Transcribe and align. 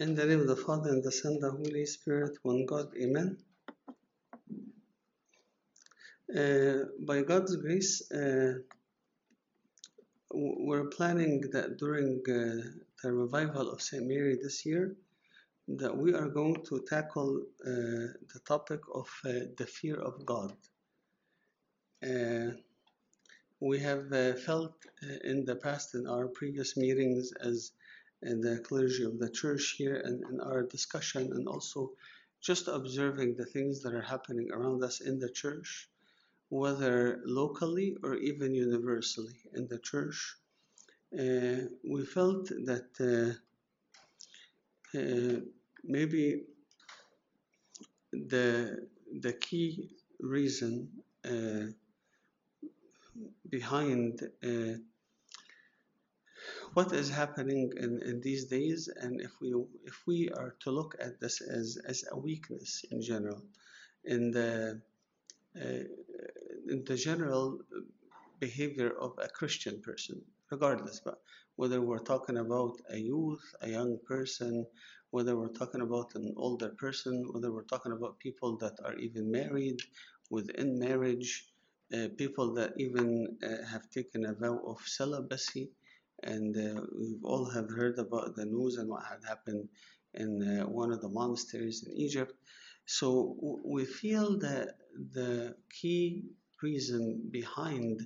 In 0.00 0.14
the 0.14 0.24
name 0.24 0.40
of 0.40 0.46
the 0.46 0.56
Father, 0.56 0.88
and 0.88 1.04
the 1.04 1.12
Son, 1.12 1.32
and 1.32 1.42
the 1.42 1.50
Holy 1.50 1.84
Spirit, 1.84 2.38
one 2.42 2.64
God, 2.64 2.86
Amen. 2.96 3.36
Uh, 6.34 6.86
by 7.00 7.20
God's 7.20 7.54
grace, 7.56 8.10
uh, 8.10 8.54
we're 10.32 10.86
planning 10.86 11.42
that 11.52 11.76
during 11.76 12.22
uh, 12.26 12.66
the 13.02 13.12
revival 13.12 13.70
of 13.70 13.82
St. 13.82 14.06
Mary 14.06 14.38
this 14.42 14.64
year, 14.64 14.96
that 15.68 15.94
we 15.94 16.14
are 16.14 16.30
going 16.30 16.64
to 16.70 16.82
tackle 16.88 17.42
uh, 17.66 18.16
the 18.32 18.40
topic 18.48 18.80
of 18.94 19.06
uh, 19.26 19.32
the 19.58 19.66
fear 19.66 19.96
of 19.96 20.24
God. 20.24 20.54
Uh, 22.02 22.52
we 23.60 23.78
have 23.80 24.08
felt 24.46 24.72
in 25.24 25.44
the 25.44 25.56
past 25.56 25.94
in 25.94 26.06
our 26.06 26.26
previous 26.28 26.78
meetings 26.78 27.32
as 27.44 27.72
the 28.22 28.58
clergy 28.58 29.04
of 29.04 29.18
the 29.18 29.30
church 29.30 29.74
here 29.78 30.00
and 30.04 30.22
in 30.30 30.40
our 30.40 30.62
discussion 30.62 31.32
and 31.32 31.48
also 31.48 31.90
just 32.40 32.68
observing 32.68 33.36
the 33.36 33.44
things 33.44 33.82
that 33.82 33.94
are 33.94 34.02
happening 34.02 34.50
around 34.50 34.82
us 34.82 35.00
in 35.00 35.18
the 35.18 35.28
church, 35.30 35.88
whether 36.48 37.20
locally 37.24 37.96
or 38.02 38.14
even 38.16 38.54
universally 38.54 39.36
in 39.54 39.66
the 39.68 39.78
church, 39.78 40.36
uh, 41.18 41.66
we 41.84 42.04
felt 42.04 42.48
that 42.48 42.88
uh, 43.00 44.98
uh, 44.98 45.40
maybe 45.84 46.42
the 48.12 48.88
the 49.20 49.32
key 49.32 49.90
reason 50.20 50.88
uh, 51.24 51.66
behind 53.48 54.22
uh, 54.44 54.78
what 56.74 56.92
is 56.92 57.10
happening 57.10 57.72
in, 57.76 58.00
in 58.04 58.20
these 58.20 58.46
days 58.46 58.88
and 59.02 59.20
if 59.20 59.32
we 59.40 59.54
if 59.84 60.02
we 60.06 60.30
are 60.30 60.54
to 60.60 60.70
look 60.70 60.94
at 61.00 61.20
this 61.20 61.40
as, 61.40 61.78
as 61.86 62.04
a 62.12 62.18
weakness 62.18 62.84
in 62.90 63.02
general 63.02 63.42
in 64.04 64.30
the 64.30 64.80
uh, 65.60 65.84
in 66.68 66.84
the 66.86 66.96
general 66.96 67.58
behavior 68.38 68.92
of 69.00 69.12
a 69.22 69.28
Christian 69.28 69.80
person 69.82 70.20
regardless 70.50 71.00
but 71.04 71.18
whether 71.56 71.80
we're 71.80 72.06
talking 72.12 72.38
about 72.38 72.74
a 72.90 72.96
youth 72.98 73.44
a 73.62 73.68
young 73.68 73.98
person 74.06 74.66
whether 75.10 75.36
we're 75.36 75.58
talking 75.60 75.80
about 75.82 76.14
an 76.14 76.32
older 76.36 76.70
person 76.70 77.26
whether 77.32 77.52
we're 77.52 77.64
talking 77.74 77.92
about 77.92 78.18
people 78.18 78.56
that 78.58 78.76
are 78.84 78.94
even 78.96 79.30
married 79.30 79.80
within 80.30 80.78
marriage 80.78 81.46
uh, 81.94 82.08
people 82.16 82.54
that 82.54 82.72
even 82.78 83.36
uh, 83.42 83.66
have 83.70 83.90
taken 83.90 84.24
a 84.26 84.34
vow 84.34 84.60
of 84.66 84.78
celibacy 84.86 85.68
and 86.22 86.56
uh, 86.56 86.80
we've 86.98 87.24
all 87.24 87.48
have 87.50 87.68
heard 87.68 87.98
about 87.98 88.36
the 88.36 88.44
news 88.44 88.76
and 88.76 88.88
what 88.88 89.04
had 89.04 89.20
happened 89.26 89.68
in 90.14 90.60
uh, 90.60 90.68
one 90.68 90.92
of 90.92 91.00
the 91.00 91.08
monasteries 91.08 91.84
in 91.86 91.96
Egypt. 91.96 92.34
So 92.86 93.36
we 93.64 93.84
feel 93.84 94.38
that 94.40 94.76
the 95.12 95.54
key 95.70 96.24
reason 96.62 97.28
behind 97.30 98.00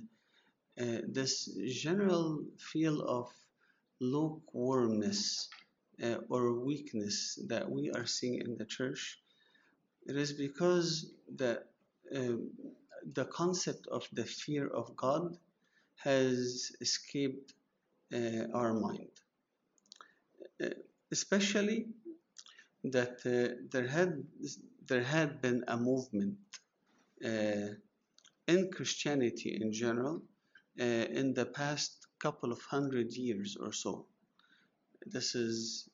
uh, 0.79 0.99
this 1.07 1.49
general 1.67 2.43
feel 2.57 3.01
of 3.01 3.31
lukewarmness 3.99 5.49
uh, 6.03 6.17
or 6.29 6.59
weakness 6.59 7.39
that 7.47 7.69
we 7.69 7.91
are 7.91 8.05
seeing 8.05 8.39
in 8.39 8.57
the 8.57 8.65
church, 8.65 9.19
it 10.05 10.15
is 10.15 10.33
because 10.33 11.13
the 11.35 11.63
um, 12.15 12.51
the 13.13 13.25
concept 13.25 13.87
of 13.87 14.07
the 14.13 14.25
fear 14.25 14.67
of 14.67 14.95
God 14.95 15.37
has 16.03 16.71
escaped 16.81 17.51
uh, 17.51 17.64
our 18.53 18.73
mind. 18.73 19.09
Uh, 20.63 20.69
especially 21.11 21.87
that 22.83 23.15
uh, 23.25 23.55
there 23.71 23.87
had 23.87 24.23
there 24.87 25.03
had 25.03 25.41
been 25.41 25.63
a 25.67 25.77
movement 25.77 26.35
uh, 27.23 27.69
in 28.47 28.71
Christianity 28.71 29.57
in 29.61 29.71
general 29.73 30.21
uh, 30.79 30.83
in 30.83 31.33
the 31.33 31.45
past 31.45 32.07
couple 32.19 32.51
of 32.51 32.61
hundred 32.61 33.11
years 33.13 33.57
or 33.59 33.73
so. 33.73 34.05
This 35.05 35.35
is 35.35 35.89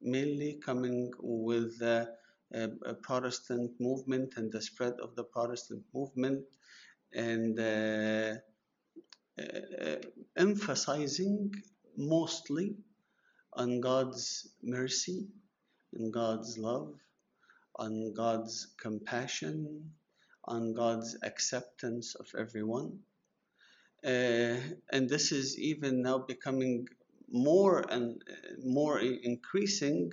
mainly 0.00 0.60
coming 0.64 1.10
with 1.18 1.78
the 1.78 2.08
uh, 2.54 2.68
Protestant 3.02 3.72
movement 3.80 4.34
and 4.36 4.50
the 4.52 4.62
spread 4.62 4.94
of 5.02 5.14
the 5.16 5.24
Protestant 5.24 5.84
movement 5.94 6.44
and 7.12 7.58
uh, 7.58 7.62
uh, 7.62 8.36
emphasizing 10.36 11.54
mostly 11.96 12.76
on 13.52 13.80
God's 13.80 14.48
mercy, 14.62 15.28
on 15.98 16.10
God's 16.10 16.58
love, 16.58 16.94
on 17.76 18.12
God's 18.14 18.68
compassion, 18.80 19.92
on 20.44 20.74
God's 20.74 21.16
acceptance 21.22 22.14
of 22.14 22.26
everyone. 22.38 23.00
Uh, 24.04 24.56
and 24.92 25.08
this 25.08 25.32
is 25.32 25.58
even 25.58 26.02
now 26.02 26.18
becoming 26.18 26.88
more 27.30 27.84
and 27.90 28.22
uh, 28.28 28.34
more 28.64 28.98
increasing 29.00 30.12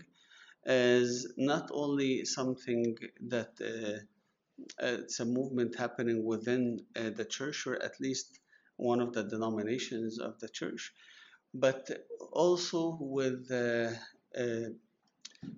as 0.65 1.27
not 1.37 1.69
only 1.71 2.25
something 2.25 2.97
that 3.27 3.51
uh, 3.61 3.99
uh, 4.83 4.97
it's 5.01 5.19
a 5.19 5.25
movement 5.25 5.77
happening 5.77 6.25
within 6.25 6.81
uh, 6.95 7.09
the 7.11 7.23
church 7.23 7.65
or 7.65 7.81
at 7.81 7.99
least 8.01 8.39
one 8.77 8.99
of 9.01 9.13
the 9.13 9.23
denominations 9.23 10.19
of 10.19 10.39
the 10.39 10.49
church, 10.49 10.93
but 11.53 11.89
also 12.31 12.97
with 12.99 13.51
uh, 13.51 13.89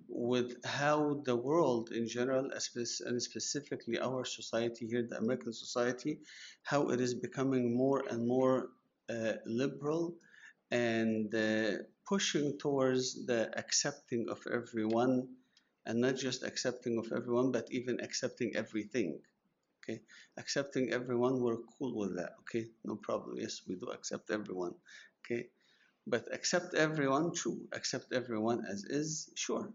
with 0.08 0.64
how 0.66 1.22
the 1.24 1.36
world 1.36 1.92
in 1.92 2.08
general, 2.08 2.50
and 2.52 3.22
specifically 3.22 4.00
our 4.00 4.26
society 4.26 4.88
here, 4.88 5.06
the 5.10 5.18
American 5.18 5.54
society, 5.54 6.20
how 6.64 6.90
it 6.90 7.00
is 7.00 7.14
becoming 7.14 7.76
more 7.76 8.04
and 8.10 8.28
more 8.28 8.70
uh, 9.10 9.34
liberal 9.46 10.16
and 10.72 11.34
uh, 11.34 11.72
pushing 12.08 12.58
towards 12.58 13.26
the 13.26 13.50
accepting 13.58 14.28
of 14.30 14.40
everyone, 14.52 15.28
and 15.86 16.02
not 16.02 16.16
just 16.16 16.44
accepting 16.44 16.98
of 16.98 17.12
everyone, 17.16 17.52
but 17.52 17.68
even 17.72 18.00
accepting 18.02 18.56
everything. 18.56 19.20
Okay, 19.90 20.02
accepting 20.38 20.94
everyone, 20.94 21.42
we're 21.42 21.58
cool 21.80 21.98
with 21.98 22.16
that. 22.18 22.34
Okay, 22.42 22.70
no 22.86 22.96
problem. 22.96 23.38
Yes, 23.40 23.62
we 23.68 23.76
do 23.76 23.88
accept 23.88 24.30
everyone. 24.30 24.76
Okay, 25.26 25.50
but 26.08 26.26
accept 26.34 26.76
everyone, 26.76 27.34
true. 27.34 27.68
Accept 27.74 28.14
everyone 28.14 28.66
as 28.70 28.84
is, 28.86 29.30
sure. 29.36 29.74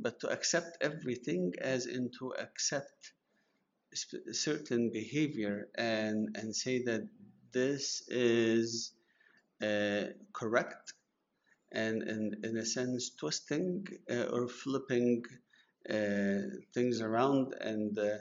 But 0.00 0.20
to 0.20 0.28
accept 0.30 0.78
everything 0.82 1.54
as 1.60 1.86
in 1.86 2.10
to 2.18 2.34
accept 2.34 3.12
certain 4.32 4.90
behavior 4.90 5.68
and 5.76 6.36
and 6.38 6.54
say 6.54 6.82
that 6.84 7.02
this 7.52 8.02
is 8.08 8.92
uh, 9.62 10.04
correct 10.32 10.94
and 11.72 12.02
in, 12.02 12.22
in 12.44 12.56
a 12.58 12.66
sense 12.66 13.10
twisting 13.20 13.86
uh, 14.10 14.24
or 14.34 14.48
flipping 14.48 15.24
uh, 15.90 16.40
things 16.74 17.00
around 17.00 17.54
and 17.60 17.98
uh, 17.98 18.18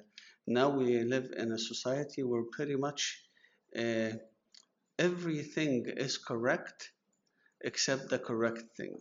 now 0.48 0.70
we 0.70 1.04
live 1.04 1.32
in 1.38 1.52
a 1.52 1.58
society 1.58 2.24
where 2.24 2.44
pretty 2.52 2.76
much 2.76 3.24
uh, 3.78 4.12
everything 4.98 5.86
is 5.98 6.18
correct 6.18 6.92
except 7.62 8.10
the 8.10 8.20
correct 8.20 8.64
thing 8.78 8.98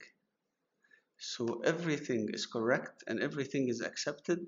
so 1.18 1.60
everything 1.64 2.28
is 2.32 2.46
correct 2.46 3.04
and 3.06 3.20
everything 3.20 3.68
is 3.68 3.80
accepted 3.80 4.40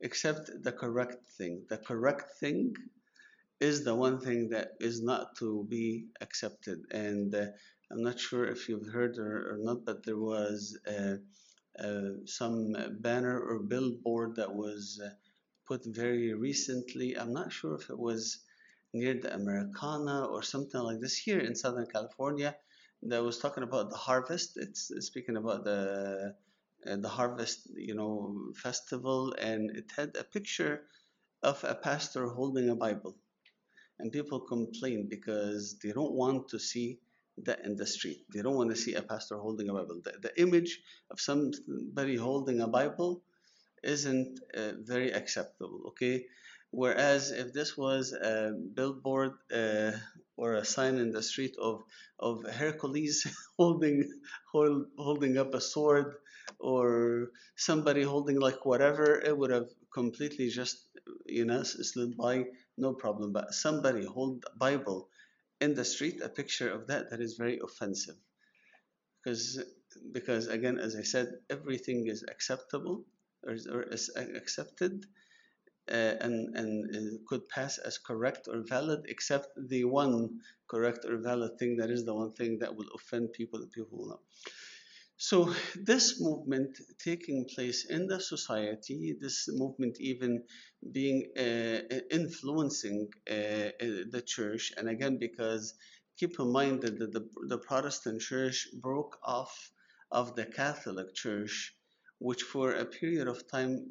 except 0.00 0.50
the 0.62 0.72
correct 0.72 1.28
thing 1.38 1.62
the 1.68 1.78
correct 1.78 2.30
thing 2.40 2.74
is 3.60 3.84
the 3.84 3.94
one 3.94 4.18
thing 4.18 4.48
that 4.50 4.70
is 4.80 5.02
not 5.02 5.36
to 5.36 5.66
be 5.68 6.06
accepted. 6.20 6.80
And 6.90 7.34
uh, 7.34 7.46
I'm 7.90 8.02
not 8.02 8.18
sure 8.18 8.46
if 8.46 8.68
you've 8.68 8.88
heard 8.88 9.18
or, 9.18 9.52
or 9.52 9.58
not, 9.60 9.84
but 9.84 10.04
there 10.04 10.18
was 10.18 10.78
uh, 10.88 11.16
uh, 11.82 12.10
some 12.24 12.74
banner 13.00 13.38
or 13.38 13.58
billboard 13.60 14.36
that 14.36 14.54
was 14.54 15.00
uh, 15.04 15.10
put 15.70 15.84
very 15.86 16.34
recently. 16.34 17.08
I'm 17.16 17.32
not 17.32 17.52
sure 17.52 17.74
if 17.80 17.90
it 17.90 17.98
was 18.08 18.22
near 18.92 19.14
the 19.14 19.32
Americana 19.40 20.26
or 20.26 20.42
something 20.42 20.82
like 20.88 21.00
this 21.00 21.16
here 21.16 21.38
in 21.38 21.54
Southern 21.54 21.86
California 21.86 22.56
that 23.10 23.22
was 23.22 23.38
talking 23.38 23.62
about 23.62 23.90
the 23.90 24.02
harvest. 24.08 24.48
It's 24.56 24.82
speaking 25.10 25.36
about 25.36 25.64
the 25.64 25.80
uh, 26.90 26.96
the 27.06 27.12
harvest, 27.18 27.58
you 27.88 27.94
know, 27.94 28.14
festival, 28.66 29.34
and 29.50 29.62
it 29.80 29.88
had 29.96 30.10
a 30.18 30.24
picture 30.36 30.74
of 31.42 31.62
a 31.64 31.74
pastor 31.74 32.26
holding 32.38 32.68
a 32.70 32.74
Bible 32.86 33.14
and 34.00 34.12
people 34.12 34.40
complain 34.40 35.06
because 35.08 35.78
they 35.82 35.92
don't 35.92 36.12
want 36.12 36.48
to 36.48 36.58
see 36.58 36.98
that 37.44 37.60
in 37.64 37.76
the 37.76 37.86
street. 37.86 38.24
They 38.32 38.42
don't 38.42 38.56
want 38.56 38.70
to 38.70 38.76
see 38.76 38.94
a 38.94 39.02
pastor 39.02 39.36
holding 39.38 39.68
a 39.68 39.74
Bible. 39.74 40.00
The, 40.02 40.14
the 40.26 40.40
image 40.40 40.80
of 41.10 41.20
somebody 41.20 42.16
holding 42.16 42.60
a 42.60 42.68
Bible 42.68 43.22
isn't 43.82 44.40
uh, 44.54 44.72
very 44.80 45.10
acceptable. 45.12 45.80
Okay, 45.88 46.26
Whereas 46.72 47.32
if 47.32 47.52
this 47.52 47.76
was 47.76 48.12
a 48.12 48.52
billboard 48.52 49.32
uh, 49.52 49.92
or 50.36 50.54
a 50.54 50.64
sign 50.64 50.98
in 50.98 51.10
the 51.10 51.22
street 51.22 51.56
of 51.58 51.82
of 52.18 52.44
Hercules 52.44 53.26
holding 53.58 54.08
hold, 54.52 54.86
holding 54.96 55.36
up 55.36 55.52
a 55.54 55.60
sword 55.60 56.14
or 56.60 57.30
somebody 57.56 58.02
holding 58.02 58.38
like 58.38 58.64
whatever, 58.64 59.20
it 59.20 59.36
would 59.36 59.50
have 59.50 59.68
completely 59.92 60.48
just 60.48 60.86
you 61.26 61.44
know 61.44 61.64
slid 61.64 62.16
by 62.16 62.46
no 62.78 62.94
problem. 62.94 63.32
But 63.32 63.52
somebody 63.52 64.04
hold 64.04 64.44
Bible 64.56 65.08
in 65.60 65.74
the 65.74 65.84
street, 65.84 66.20
a 66.22 66.28
picture 66.28 66.70
of 66.70 66.86
that 66.86 67.10
that 67.10 67.20
is 67.20 67.34
very 67.36 67.58
offensive 67.58 68.16
because 69.22 69.62
because 70.12 70.46
again, 70.46 70.78
as 70.78 70.94
I 70.94 71.02
said, 71.02 71.28
everything 71.50 72.06
is 72.06 72.22
acceptable 72.22 73.04
or 73.46 73.82
is, 73.82 74.10
accepted 74.16 75.04
uh, 75.90 76.14
and, 76.20 76.56
and 76.56 77.26
could 77.26 77.48
pass 77.48 77.78
as 77.78 77.98
correct 77.98 78.48
or 78.48 78.62
valid, 78.68 79.00
except 79.08 79.48
the 79.68 79.84
one 79.84 80.40
correct 80.68 81.04
or 81.04 81.18
valid 81.18 81.58
thing 81.58 81.76
that 81.76 81.90
is 81.90 82.04
the 82.04 82.14
one 82.14 82.32
thing 82.32 82.58
that 82.60 82.74
will 82.76 82.88
offend 82.94 83.32
people 83.32 83.58
that 83.60 83.72
people 83.72 83.98
will 83.98 84.08
know. 84.08 84.20
So 85.16 85.52
this 85.76 86.18
movement 86.18 86.78
taking 87.04 87.44
place 87.54 87.84
in 87.90 88.06
the 88.06 88.20
society, 88.20 89.14
this 89.20 89.48
movement 89.48 89.98
even 90.00 90.44
being 90.92 91.26
uh, 91.36 91.80
influencing 92.10 93.08
uh, 93.28 93.34
the 94.14 94.22
church, 94.24 94.72
and 94.78 94.88
again 94.88 95.18
because 95.18 95.74
keep 96.16 96.40
in 96.40 96.50
mind 96.52 96.82
that 96.82 96.98
the, 96.98 97.06
the, 97.06 97.28
the 97.48 97.58
Protestant 97.58 98.22
church 98.22 98.68
broke 98.80 99.18
off 99.22 99.70
of 100.10 100.34
the 100.36 100.46
Catholic 100.46 101.14
Church, 101.14 101.74
which 102.20 102.42
for 102.42 102.72
a 102.72 102.84
period 102.84 103.26
of 103.26 103.48
time 103.48 103.90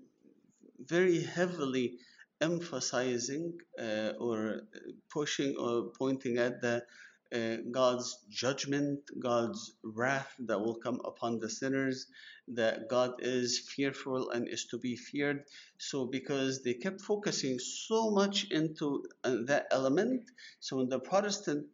very 0.79 1.21
heavily 1.21 1.97
emphasizing 2.41 3.53
uh, 3.77 4.13
or 4.19 4.61
pushing 5.09 5.55
or 5.57 5.91
pointing 5.97 6.37
at 6.37 6.61
the 6.61 6.83
uh, 7.31 7.57
God's 7.71 8.25
judgment, 8.29 9.01
God's 9.19 9.73
wrath 9.83 10.33
that 10.39 10.59
will 10.59 10.75
come 10.75 10.99
upon 11.05 11.37
the 11.39 11.49
sinners, 11.49 12.07
that 12.47 12.87
God 12.89 13.15
is 13.19 13.59
fearful 13.59 14.31
and 14.31 14.47
is 14.47 14.65
to 14.71 14.79
be 14.79 14.95
feared. 14.95 15.43
So, 15.77 16.05
because 16.05 16.63
they 16.63 16.73
kept 16.73 17.01
focusing 17.01 17.59
so 17.59 18.09
much 18.09 18.49
into 18.49 19.03
uh, 19.23 19.35
that 19.45 19.67
element, 19.69 20.23
so 20.59 20.77
when 20.77 20.89
the 20.89 20.99
Protestant 20.99 21.67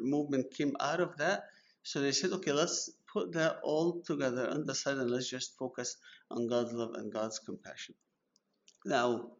movement 0.00 0.54
came 0.54 0.76
out 0.78 1.00
of 1.00 1.16
that, 1.16 1.44
so 1.82 2.00
they 2.00 2.12
said, 2.12 2.32
okay, 2.32 2.52
let's 2.52 2.90
put 3.16 3.32
that 3.32 3.60
all 3.62 4.02
together 4.04 4.46
on 4.50 4.66
the 4.66 4.74
side 4.74 4.98
and 4.98 5.10
let's 5.10 5.30
just 5.30 5.56
focus 5.56 5.96
on 6.30 6.48
God's 6.48 6.74
love 6.74 6.92
and 6.96 7.10
God's 7.10 7.38
compassion. 7.38 7.94
Now, 8.84 9.30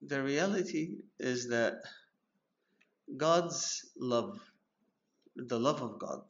the 0.00 0.22
reality 0.22 0.98
is 1.18 1.48
that 1.48 1.78
God's 3.16 3.84
love, 3.98 4.38
the 5.34 5.58
love 5.58 5.82
of 5.82 5.98
God, 5.98 6.22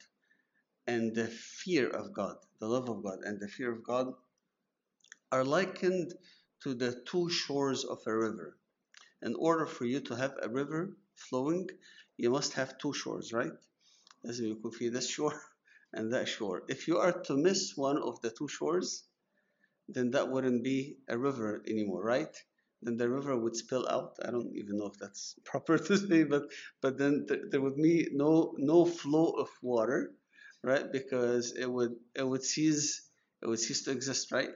and 0.87 1.15
the 1.15 1.26
fear 1.26 1.91
of 1.91 2.15
God, 2.15 2.37
the 2.59 2.69
love 2.69 2.88
of 2.88 3.03
God 3.03 3.19
and 3.25 3.38
the 3.38 3.49
fear 3.49 3.71
of 3.71 3.85
God, 3.85 4.15
are 5.31 5.44
likened 5.44 6.15
to 6.62 6.73
the 6.73 7.03
two 7.05 7.29
shores 7.29 7.85
of 7.85 7.99
a 8.06 8.17
river. 8.17 8.56
In 9.21 9.35
order 9.35 9.67
for 9.67 9.85
you 9.85 10.00
to 10.00 10.17
have 10.17 10.32
a 10.41 10.49
river 10.49 10.97
flowing, 11.17 11.69
you 12.17 12.31
must 12.31 12.55
have 12.55 12.79
two 12.79 12.94
shores, 12.94 13.35
right? 13.35 13.53
As 14.26 14.41
you 14.41 14.56
could 14.62 14.73
see 14.73 14.88
this 14.88 15.11
shore 15.11 15.38
and 15.94 16.12
that 16.12 16.29
shore. 16.29 16.62
If 16.69 16.88
you 16.88 16.99
are 16.99 17.12
to 17.23 17.37
miss 17.37 17.73
one 17.76 17.99
of 18.02 18.20
the 18.23 18.31
two 18.31 18.49
shores, 18.49 19.05
then 19.88 20.11
that 20.12 20.31
wouldn't 20.31 20.62
be 20.64 20.99
a 21.08 21.17
river 21.19 21.62
anymore, 21.69 22.02
right? 22.05 22.35
Then 22.82 22.96
the 22.96 23.08
river 23.08 23.37
would 23.38 23.56
spill 23.56 23.88
out. 23.88 24.17
I 24.25 24.31
don't 24.31 24.52
even 24.56 24.76
know 24.79 24.87
if 24.87 24.99
that's 24.99 25.37
proper 25.44 25.79
to 25.79 25.96
say, 25.99 26.25
but 26.25 26.44
but 26.82 26.99
then 26.99 27.26
th- 27.29 27.49
there 27.50 27.61
would 27.62 27.76
be 27.76 28.08
no 28.12 28.55
no 28.58 28.85
flow 28.85 29.31
of 29.43 29.49
water, 29.62 30.12
right? 30.62 30.91
Because 30.93 31.52
it 31.56 31.70
would 31.70 31.94
it 32.14 32.26
would 32.29 32.43
cease 32.44 33.11
it 33.43 33.49
would 33.49 33.61
cease 33.61 33.85
to 33.85 33.90
exist, 33.93 34.32
right? 34.32 34.50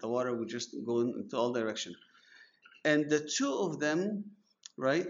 The 0.00 0.08
water 0.08 0.34
would 0.34 0.48
just 0.48 0.74
go 0.86 1.00
into 1.00 1.36
all 1.36 1.52
direction. 1.52 1.94
And 2.84 3.10
the 3.10 3.20
two 3.20 3.52
of 3.52 3.80
them, 3.80 4.24
right? 4.76 5.08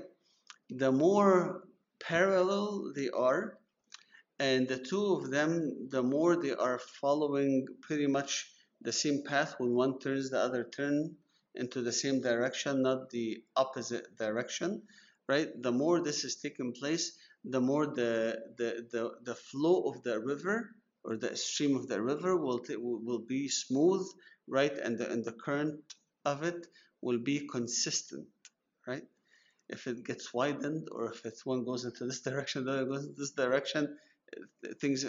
The 0.70 0.92
more 0.92 1.64
parallel 2.00 2.92
they 2.94 3.10
are, 3.10 3.58
and 4.42 4.66
the 4.66 4.78
two 4.78 5.06
of 5.14 5.30
them, 5.30 5.88
the 5.88 6.02
more 6.02 6.34
they 6.34 6.50
are 6.52 6.80
following 7.00 7.64
pretty 7.80 8.08
much 8.08 8.50
the 8.80 8.92
same 8.92 9.22
path 9.22 9.54
when 9.58 9.72
one 9.72 10.00
turns 10.00 10.30
the 10.30 10.40
other 10.46 10.64
turn 10.64 11.14
into 11.54 11.80
the 11.80 11.92
same 11.92 12.20
direction 12.20 12.82
not 12.82 13.10
the 13.10 13.44
opposite 13.54 14.16
direction 14.16 14.82
right? 15.28 15.50
The 15.62 15.70
more 15.70 16.02
this 16.02 16.24
is 16.24 16.34
taking 16.36 16.72
place 16.72 17.16
the 17.44 17.60
more 17.60 17.86
the 17.86 18.14
the 18.58 18.70
the, 18.92 19.02
the 19.22 19.36
flow 19.36 19.76
of 19.90 20.02
the 20.02 20.18
river 20.18 20.74
or 21.04 21.16
the 21.16 21.36
stream 21.36 21.76
of 21.76 21.86
the 21.86 22.02
river 22.02 22.36
will 22.36 22.60
will 23.06 23.24
be 23.36 23.48
smooth 23.48 24.04
right? 24.48 24.76
And 24.76 24.98
the 24.98 25.08
and 25.12 25.24
the 25.24 25.36
current 25.44 25.80
of 26.24 26.42
it 26.42 26.66
will 27.00 27.20
be 27.30 27.46
consistent 27.46 28.26
right? 28.88 29.06
If 29.68 29.86
it 29.86 30.02
gets 30.04 30.34
widened 30.34 30.88
or 30.90 31.12
if 31.12 31.24
it's 31.24 31.46
one 31.46 31.64
goes 31.64 31.84
into 31.84 32.06
this 32.06 32.22
direction 32.28 32.64
the 32.64 32.72
other 32.72 32.86
goes 32.86 33.04
in 33.06 33.14
this 33.16 33.30
direction 33.44 33.98
things 34.80 35.04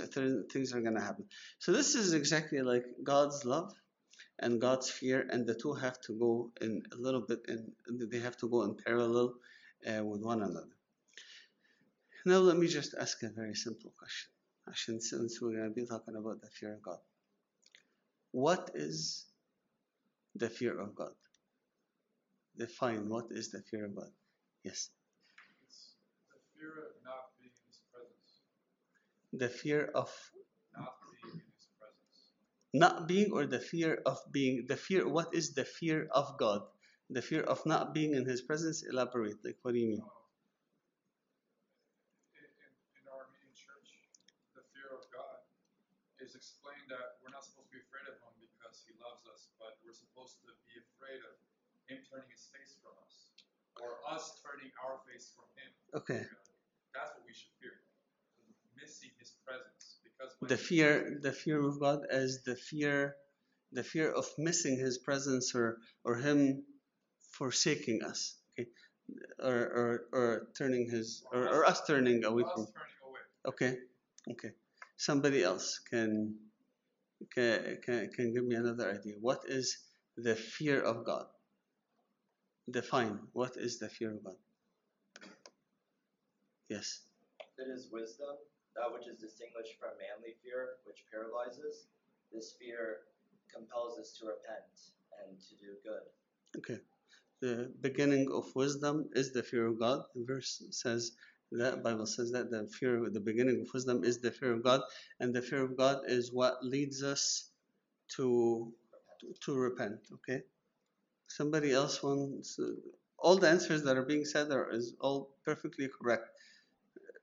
things 0.52 0.74
are 0.74 0.82
going 0.82 0.96
to 0.96 1.02
happen. 1.02 1.26
So 1.60 1.72
this 1.72 1.96
is 1.96 2.14
exactly 2.14 2.62
like 2.62 2.86
God's 3.04 3.46
love 3.46 3.74
and 4.40 4.60
God's 4.60 4.90
fear, 4.90 5.26
and 5.30 5.46
the 5.46 5.56
two 5.56 5.74
have 5.74 6.00
to 6.02 6.14
go 6.18 6.52
in 6.62 6.84
a 6.92 6.96
little 6.98 7.22
bit, 7.22 7.42
and 7.48 7.72
they 8.12 8.20
have 8.20 8.38
to 8.38 8.50
go 8.50 8.64
in 8.64 8.76
parallel 8.76 9.36
uh, 9.88 10.04
with 10.04 10.22
one 10.22 10.42
another. 10.42 10.76
Now 12.26 12.38
let 12.38 12.58
me 12.58 12.68
just 12.68 12.96
ask 13.00 13.22
a 13.24 13.30
very 13.30 13.56
simple 13.56 13.92
question. 13.98 15.02
Since 15.02 15.42
we're 15.42 15.58
going 15.58 15.70
to 15.70 15.76
be 15.76 15.86
talking 15.86 16.16
about 16.16 16.42
the 16.42 16.50
fear 16.50 16.74
of 16.74 16.82
God, 16.82 17.00
what 18.32 18.72
is 18.76 19.26
the 20.36 20.50
fear 20.50 20.80
of 20.80 20.96
God? 20.96 21.12
Define 22.58 23.10
what 23.10 23.26
is 23.32 23.52
the 23.52 23.62
fear 23.62 23.86
of 23.86 23.96
God. 23.96 24.12
Yes. 24.64 24.90
It's 25.68 25.96
the 26.32 26.40
fear 26.60 26.70
of 26.70 26.93
the 29.34 29.50
fear 29.50 29.92
of 29.96 30.10
not 30.78 30.96
being 31.12 31.34
in 31.34 31.42
his 31.58 31.68
presence. 31.80 32.32
not 32.74 33.08
being 33.08 33.32
or 33.34 33.46
the 33.46 33.60
fear 33.60 34.02
of 34.06 34.18
being 34.32 34.66
the 34.68 34.78
fear 34.78 35.08
what 35.08 35.34
is 35.34 35.54
the 35.54 35.66
fear 35.66 36.08
of 36.12 36.38
god 36.38 36.62
the 37.10 37.22
fear 37.22 37.42
of 37.44 37.66
not 37.66 37.94
being 37.94 38.14
in 38.16 38.26
his 38.26 38.42
presence 38.42 38.84
elaborate 38.84 39.38
like 39.44 39.58
what 39.64 39.74
do 39.74 39.80
you 39.80 39.88
mean 39.88 40.04
In, 42.38 42.44
in, 42.46 42.72
in 43.00 43.06
our 43.10 43.28
meeting 43.32 43.54
church, 43.56 44.00
the 44.56 44.62
fear 44.74 44.90
of 44.94 45.06
God 45.10 45.42
is 46.20 46.34
explained 46.36 46.88
that 46.90 47.18
we're 47.22 47.32
not 47.34 47.44
supposed 47.46 47.70
to 47.70 47.74
be 47.74 47.82
afraid 47.82 48.06
of 48.10 48.16
him 48.22 48.34
because 48.40 48.84
he 48.86 48.94
loves 49.00 49.26
us, 49.30 49.50
but 49.60 49.78
we're 49.84 49.94
supposed 49.96 50.40
to 50.46 50.52
be 50.70 50.76
afraid 50.80 51.22
of 51.26 51.34
him 51.90 52.00
turning 52.08 52.30
his 52.32 52.48
face 52.54 52.78
from 52.82 52.96
us 53.04 53.30
or 53.78 54.00
us 54.10 54.40
turning 54.42 54.72
our 54.82 55.02
face 55.10 55.34
from 55.36 55.46
him. 55.58 55.70
okay 55.94 56.24
That's 56.94 57.12
what 57.18 57.26
we 57.26 57.34
should 57.34 57.52
fear. 57.60 57.82
Missing 58.40 58.70
his 58.74 59.04
presence. 59.10 59.44
Because 59.60 60.00
when 60.00 60.13
the 60.42 60.58
fear 60.58 61.20
the 61.22 61.32
fear 61.32 61.62
of 61.62 61.80
god 61.80 62.00
as 62.12 62.44
the 62.46 62.56
fear 62.56 63.16
the 63.72 63.84
fear 63.84 64.12
of 64.12 64.26
missing 64.38 64.78
his 64.78 64.98
presence 64.98 65.56
or 65.56 65.78
or 66.04 66.16
him 66.16 66.64
forsaking 67.38 68.04
us 68.04 68.36
okay 68.60 68.70
or 69.40 69.56
or, 69.80 69.90
or 70.14 70.48
turning 70.58 70.90
his 70.90 71.24
or, 71.34 71.48
or 71.50 71.66
us 71.66 71.82
turning 71.86 72.24
away 72.24 72.44
from 72.44 72.66
turning. 72.66 72.94
Okay, 73.46 73.78
okay. 74.32 74.52
Somebody 74.98 75.44
else 75.44 75.80
can 75.90 76.36
can 77.34 77.78
can, 77.84 78.10
can 78.16 78.34
give 78.34 78.46
me 78.46 78.56
another 78.56 78.90
idea. 78.90 79.16
What 79.20 79.42
is 79.48 79.78
the 80.16 80.36
fear 80.36 80.82
of 80.82 81.06
God? 81.06 81.26
Define 82.70 83.20
what 83.34 83.58
is 83.58 83.80
the 83.80 83.90
fear 83.90 84.12
of 84.14 84.24
God. 84.24 84.36
Yes. 86.70 87.02
It 87.58 87.68
is 87.70 87.90
wisdom, 87.92 88.36
that 88.76 88.92
which 88.92 89.08
is 89.08 89.18
distinguished 89.18 89.78
from 89.80 89.92
manly 90.02 90.36
fear, 90.44 90.82
which 90.86 91.06
paralyzes. 91.12 91.88
This 92.32 92.56
fear 92.60 93.06
compels 93.54 94.00
us 94.00 94.18
to 94.20 94.26
repent 94.26 94.74
and 95.22 95.38
to 95.40 95.54
do 95.62 95.78
good. 95.86 96.06
Okay. 96.58 96.82
The 97.42 97.72
beginning 97.82 98.32
of 98.32 98.56
wisdom 98.56 99.10
is 99.14 99.34
the 99.34 99.44
fear 99.44 99.68
of 99.68 99.80
God. 99.80 100.04
The 100.16 100.24
verse 100.26 100.64
says 100.72 101.12
that 101.52 101.84
Bible 101.84 102.06
says 102.06 102.32
that 102.32 102.50
the 102.50 102.68
fear 102.68 103.10
the 103.10 103.20
beginning 103.20 103.62
of 103.62 103.74
wisdom 103.74 104.04
is 104.04 104.20
the 104.20 104.32
fear 104.32 104.54
of 104.54 104.64
God, 104.64 104.82
and 105.20 105.34
the 105.34 105.42
fear 105.42 105.64
of 105.64 105.78
God 105.78 106.04
is 106.08 106.32
what 106.32 106.64
leads 106.66 107.04
us 107.04 107.50
to 108.16 108.74
to, 109.20 109.34
to 109.46 109.56
repent. 109.56 110.00
Okay. 110.14 110.42
Somebody 111.28 111.74
else 111.74 112.02
wants 112.02 112.60
all 113.24 113.38
the 113.38 113.50
answers 113.50 113.84
that 113.84 113.98
are 113.98 114.06
being 114.06 114.26
said 114.26 114.52
are 114.52 114.70
is 114.70 114.94
all 115.00 115.36
perfectly 115.46 115.88
correct, 115.88 116.28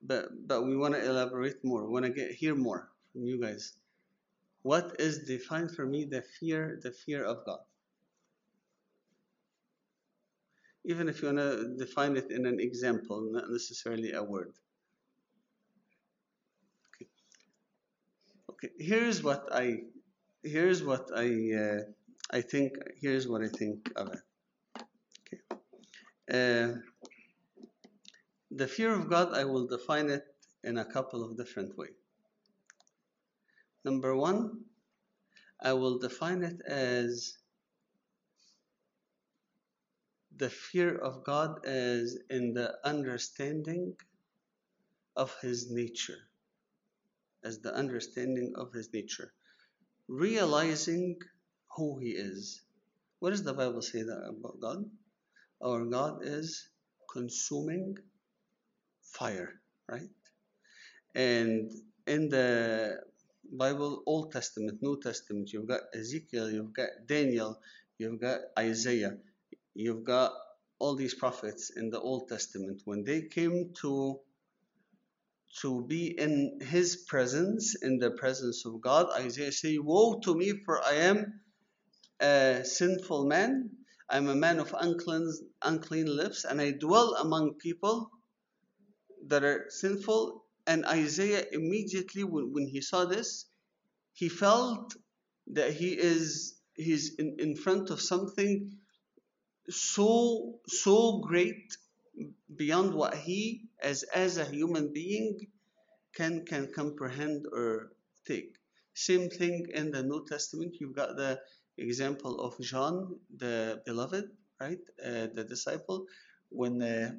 but 0.03 0.29
but 0.47 0.65
we 0.65 0.75
want 0.77 0.93
to 0.95 1.05
elaborate 1.05 1.63
more. 1.63 1.85
We 1.85 1.93
want 1.93 2.05
to 2.05 2.11
get 2.11 2.31
hear 2.31 2.55
more 2.55 2.89
from 3.11 3.25
you 3.25 3.39
guys. 3.41 3.73
What 4.63 4.95
is 4.99 5.25
defined 5.25 5.71
for 5.71 5.85
me 5.85 6.05
the 6.05 6.21
fear 6.21 6.79
the 6.81 6.91
fear 6.91 7.23
of 7.23 7.45
God? 7.45 7.59
even 10.83 11.07
if 11.07 11.21
you 11.21 11.27
want 11.27 11.37
to 11.37 11.75
define 11.77 12.17
it 12.17 12.31
in 12.31 12.45
an 12.45 12.59
example, 12.59 13.29
not 13.31 13.49
necessarily 13.49 14.13
a 14.13 14.23
word. 14.23 14.53
Okay. 16.95 17.07
Okay. 18.49 18.69
Here's 18.79 19.23
what 19.23 19.47
I. 19.51 19.83
Here's 20.43 20.83
what 20.83 21.09
I. 21.15 21.27
Uh, 21.53 21.81
I 22.31 22.41
think. 22.41 22.73
Here's 22.99 23.27
what 23.27 23.41
I 23.43 23.47
think 23.47 23.91
of 23.95 24.13
it. 24.13 24.23
Okay. 25.21 25.41
Uh, 26.31 26.79
the 28.51 28.67
fear 28.67 28.93
of 28.93 29.09
God, 29.09 29.33
I 29.33 29.45
will 29.45 29.65
define 29.65 30.09
it 30.09 30.25
in 30.63 30.77
a 30.77 30.85
couple 30.85 31.23
of 31.23 31.37
different 31.37 31.77
ways. 31.77 31.95
Number 33.85 34.15
one, 34.15 34.65
I 35.59 35.73
will 35.73 35.99
define 35.99 36.43
it 36.43 36.61
as 36.67 37.37
the 40.35 40.49
fear 40.49 40.97
of 40.97 41.23
God 41.23 41.65
as 41.65 42.17
in 42.29 42.53
the 42.53 42.75
understanding 42.83 43.95
of 45.15 45.33
His 45.41 45.71
nature, 45.71 46.19
as 47.43 47.59
the 47.59 47.73
understanding 47.73 48.53
of 48.55 48.73
His 48.73 48.91
nature, 48.93 49.31
realizing 50.07 51.17
who 51.75 51.99
He 51.99 52.09
is. 52.09 52.61
What 53.19 53.29
does 53.29 53.43
the 53.43 53.53
Bible 53.53 53.81
say 53.81 54.01
about 54.01 54.59
God? 54.59 54.85
Our 55.63 55.85
God 55.85 56.19
is 56.23 56.69
consuming 57.11 57.97
fire, 59.11 59.59
right? 59.89 60.09
And 61.15 61.71
in 62.07 62.29
the 62.29 63.01
Bible, 63.51 64.03
Old 64.05 64.31
Testament, 64.31 64.81
New 64.81 64.99
Testament, 65.01 65.51
you've 65.51 65.67
got 65.67 65.81
Ezekiel, 65.93 66.49
you've 66.49 66.73
got 66.73 66.89
Daniel, 67.05 67.59
you've 67.97 68.19
got 68.19 68.39
Isaiah, 68.57 69.17
you've 69.73 70.03
got 70.03 70.31
all 70.79 70.95
these 70.95 71.13
prophets 71.13 71.71
in 71.75 71.89
the 71.89 71.99
Old 71.99 72.27
Testament. 72.29 72.81
When 72.85 73.03
they 73.03 73.23
came 73.23 73.73
to 73.81 74.19
to 75.59 75.85
be 75.85 76.17
in 76.17 76.59
his 76.61 76.95
presence, 77.07 77.75
in 77.83 77.99
the 77.99 78.11
presence 78.11 78.65
of 78.65 78.79
God, 78.79 79.07
Isaiah 79.19 79.51
say, 79.51 79.77
Woe 79.77 80.19
to 80.23 80.33
me, 80.33 80.53
for 80.63 80.81
I 80.81 80.93
am 80.93 81.41
a 82.21 82.63
sinful 82.63 83.25
man. 83.25 83.69
I'm 84.09 84.29
a 84.29 84.35
man 84.35 84.59
of 84.59 84.73
unclean, 84.79 85.29
unclean 85.61 86.05
lips, 86.05 86.45
and 86.45 86.61
I 86.61 86.71
dwell 86.71 87.15
among 87.15 87.55
people 87.55 88.09
that 89.27 89.43
are 89.43 89.65
sinful. 89.69 90.43
And 90.67 90.85
Isaiah 90.85 91.45
immediately, 91.51 92.23
when, 92.23 92.53
when 92.53 92.67
he 92.67 92.81
saw 92.81 93.05
this, 93.05 93.45
he 94.13 94.29
felt 94.29 94.95
that 95.47 95.73
he 95.73 95.97
is 95.97 96.55
he's 96.75 97.15
in, 97.15 97.35
in 97.39 97.55
front 97.55 97.89
of 97.89 97.99
something 97.99 98.71
so 99.69 100.59
so 100.67 101.19
great 101.19 101.77
beyond 102.55 102.93
what 102.93 103.15
he 103.15 103.69
as 103.81 104.03
as 104.03 104.37
a 104.37 104.45
human 104.45 104.93
being 104.93 105.39
can 106.15 106.45
can 106.45 106.71
comprehend 106.73 107.45
or 107.51 107.91
take. 108.27 108.55
Same 108.93 109.29
thing 109.29 109.67
in 109.73 109.91
the 109.91 110.03
New 110.03 110.25
Testament. 110.27 110.75
You've 110.79 110.95
got 110.95 111.15
the 111.15 111.39
example 111.77 112.41
of 112.41 112.59
John, 112.59 113.15
the 113.35 113.81
beloved, 113.85 114.25
right, 114.59 114.83
uh, 115.03 115.27
the 115.33 115.45
disciple, 115.47 116.05
when 116.49 116.81
uh, 116.81 117.11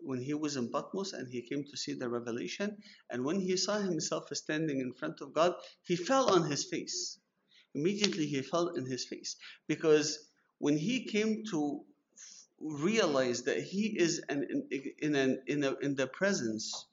when 0.00 0.20
he 0.20 0.34
was 0.34 0.56
in 0.56 0.70
Patmos 0.70 1.12
and 1.12 1.28
he 1.28 1.42
came 1.42 1.64
to 1.64 1.76
see 1.76 1.94
the 1.94 2.08
revelation, 2.08 2.76
and 3.10 3.24
when 3.24 3.40
he 3.40 3.56
saw 3.56 3.78
himself 3.78 4.28
standing 4.32 4.80
in 4.80 4.92
front 4.92 5.20
of 5.20 5.32
God, 5.32 5.54
he 5.82 5.96
fell 5.96 6.30
on 6.30 6.50
his 6.50 6.64
face. 6.64 7.18
Immediately 7.74 8.26
he 8.26 8.42
fell 8.42 8.68
in 8.68 8.86
his 8.86 9.04
face 9.04 9.36
because 9.68 10.18
when 10.58 10.76
he 10.76 11.04
came 11.04 11.44
to 11.50 11.82
realize 12.58 13.42
that 13.42 13.62
he 13.62 13.98
is 13.98 14.22
an, 14.28 14.66
in, 15.00 15.14
an, 15.14 15.42
in, 15.46 15.64
a, 15.64 15.74
in 15.82 15.94
the 15.94 16.06
presence 16.06 16.86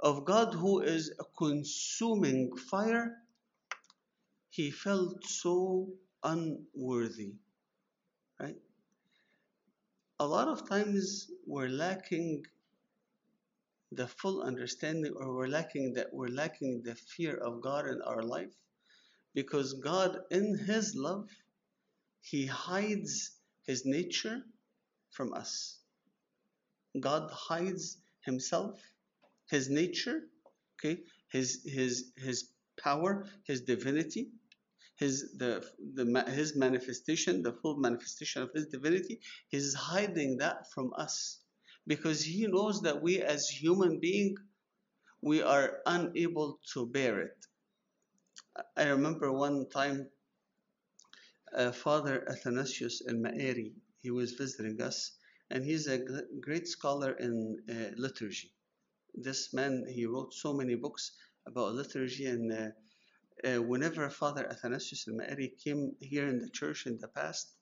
of 0.00 0.24
God 0.24 0.54
who 0.54 0.80
is 0.80 1.12
a 1.20 1.24
consuming 1.36 2.56
fire, 2.56 3.16
he 4.50 4.70
felt 4.70 5.24
so 5.24 5.88
unworthy. 6.22 7.34
Right? 8.40 8.56
A 10.18 10.26
lot 10.26 10.48
of 10.48 10.66
times 10.66 11.30
we're 11.46 11.68
lacking 11.68 12.46
the 13.92 14.08
full 14.08 14.42
understanding 14.42 15.12
or 15.14 15.34
we're 15.34 15.46
lacking 15.46 15.92
that 15.94 16.08
we're 16.12 16.28
lacking 16.28 16.82
the 16.82 16.94
fear 16.94 17.36
of 17.36 17.60
God 17.60 17.86
in 17.86 18.00
our 18.00 18.22
life 18.22 18.54
because 19.34 19.74
God 19.74 20.18
in 20.30 20.56
his 20.56 20.94
love 20.96 21.28
he 22.22 22.46
hides 22.46 23.32
his 23.66 23.84
nature 23.84 24.42
from 25.10 25.34
us. 25.34 25.78
God 26.98 27.30
hides 27.30 27.98
himself, 28.24 28.80
his 29.50 29.68
nature, 29.68 30.22
okay, 30.74 31.02
his 31.28 31.62
his 31.64 32.10
his 32.16 32.48
power, 32.82 33.26
his 33.44 33.60
divinity, 33.60 34.30
his 34.96 35.32
the 35.38 35.64
the 35.94 36.24
his 36.28 36.56
manifestation, 36.56 37.42
the 37.42 37.52
full 37.52 37.76
manifestation 37.78 38.42
of 38.42 38.50
his 38.54 38.66
divinity, 38.66 39.20
he's 39.48 39.74
hiding 39.74 40.38
that 40.38 40.70
from 40.72 40.92
us 40.96 41.40
because 41.86 42.22
he 42.24 42.46
knows 42.46 42.82
that 42.82 43.02
we 43.02 43.20
as 43.22 43.48
human 43.48 44.00
being 44.00 44.36
we 45.22 45.42
are 45.42 45.78
unable 45.86 46.60
to 46.72 46.86
bear 46.86 47.20
it. 47.20 47.46
I 48.76 48.84
remember 48.84 49.32
one 49.32 49.68
time 49.68 50.08
uh, 51.56 51.72
Father 51.72 52.28
Athanasius 52.28 53.02
El-Makary, 53.08 53.72
he 54.02 54.10
was 54.10 54.32
visiting 54.32 54.80
us, 54.80 55.12
and 55.50 55.64
he's 55.64 55.86
a 55.88 55.98
great 56.40 56.68
scholar 56.68 57.12
in 57.12 57.58
uh, 57.68 57.90
liturgy. 57.96 58.52
This 59.14 59.52
man, 59.54 59.84
he 59.88 60.06
wrote 60.06 60.34
so 60.34 60.52
many 60.54 60.74
books 60.76 61.12
about 61.46 61.74
liturgy, 61.74 62.26
and 62.26 62.52
uh, 62.52 62.68
uh, 63.46 63.62
whenever 63.62 64.08
Father 64.10 64.46
Athanasius 64.48 65.06
El-Makary 65.08 65.52
came 65.62 65.94
here 66.00 66.26
in 66.28 66.40
the 66.40 66.50
church 66.50 66.86
in 66.86 66.98
the 66.98 67.08
past 67.08 67.52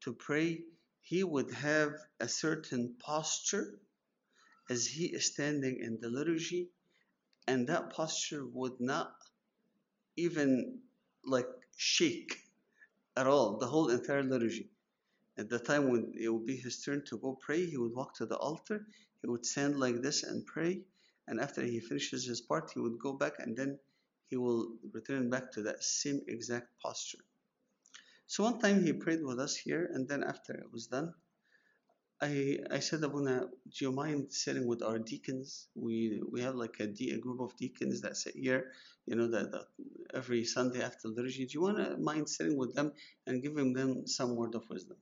to 0.00 0.14
pray, 0.14 0.62
he 1.02 1.22
would 1.22 1.52
have 1.52 1.92
a 2.20 2.28
certain 2.28 2.94
posture 2.98 3.78
as 4.70 4.86
he 4.86 5.06
is 5.06 5.26
standing 5.26 5.80
in 5.80 5.98
the 6.00 6.08
liturgy, 6.08 6.70
and 7.46 7.68
that 7.68 7.90
posture 7.90 8.46
would 8.46 8.80
not 8.80 9.12
even 10.16 10.78
like 11.26 11.48
shake 11.76 12.38
at 13.16 13.26
all, 13.26 13.58
the 13.58 13.66
whole 13.66 13.90
entire 13.90 14.22
liturgy. 14.22 14.70
At 15.36 15.50
the 15.50 15.58
time 15.58 15.90
when 15.90 16.14
it 16.18 16.28
would 16.28 16.46
be 16.46 16.56
his 16.56 16.82
turn 16.82 17.04
to 17.06 17.18
go 17.18 17.36
pray, 17.40 17.66
he 17.66 17.76
would 17.76 17.94
walk 17.94 18.14
to 18.16 18.26
the 18.26 18.36
altar, 18.36 18.86
he 19.20 19.28
would 19.28 19.44
stand 19.44 19.78
like 19.78 20.00
this 20.00 20.22
and 20.22 20.46
pray, 20.46 20.82
and 21.26 21.40
after 21.40 21.62
he 21.62 21.80
finishes 21.80 22.24
his 22.24 22.40
part, 22.40 22.70
he 22.72 22.80
would 22.80 22.98
go 22.98 23.12
back 23.12 23.34
and 23.38 23.56
then 23.56 23.78
he 24.28 24.36
will 24.36 24.76
return 24.92 25.30
back 25.30 25.52
to 25.52 25.62
that 25.62 25.82
same 25.82 26.20
exact 26.28 26.68
posture. 26.82 27.24
So 28.26 28.44
one 28.44 28.58
time 28.58 28.84
he 28.84 28.92
prayed 28.92 29.22
with 29.22 29.38
us 29.38 29.56
here, 29.56 29.88
and 29.92 30.08
then 30.08 30.24
after 30.24 30.54
it 30.54 30.72
was 30.72 30.86
done, 30.86 31.14
I, 32.20 32.58
I 32.70 32.78
said, 32.78 33.02
Abuna, 33.02 33.48
do 33.68 33.84
you 33.84 33.92
mind 33.92 34.32
sitting 34.32 34.66
with 34.66 34.82
our 34.82 34.98
deacons? 34.98 35.68
We 35.74 36.22
we 36.32 36.40
have 36.40 36.54
like 36.54 36.76
a, 36.80 36.86
de- 36.86 37.10
a 37.10 37.18
group 37.18 37.40
of 37.40 37.56
deacons 37.56 38.00
that 38.00 38.16
sit 38.16 38.34
here, 38.34 38.72
you 39.04 39.16
know, 39.16 39.28
that, 39.30 39.50
that 39.52 39.66
every 40.14 40.44
Sunday 40.44 40.82
after 40.82 41.08
the 41.08 41.14
liturgy. 41.14 41.44
Do 41.44 41.52
you 41.52 41.60
want 41.60 41.78
to 41.78 41.98
mind 41.98 42.28
sitting 42.28 42.56
with 42.56 42.74
them 42.74 42.92
and 43.26 43.42
giving 43.42 43.74
them 43.74 44.06
some 44.06 44.36
word 44.36 44.54
of 44.54 44.68
wisdom? 44.70 44.96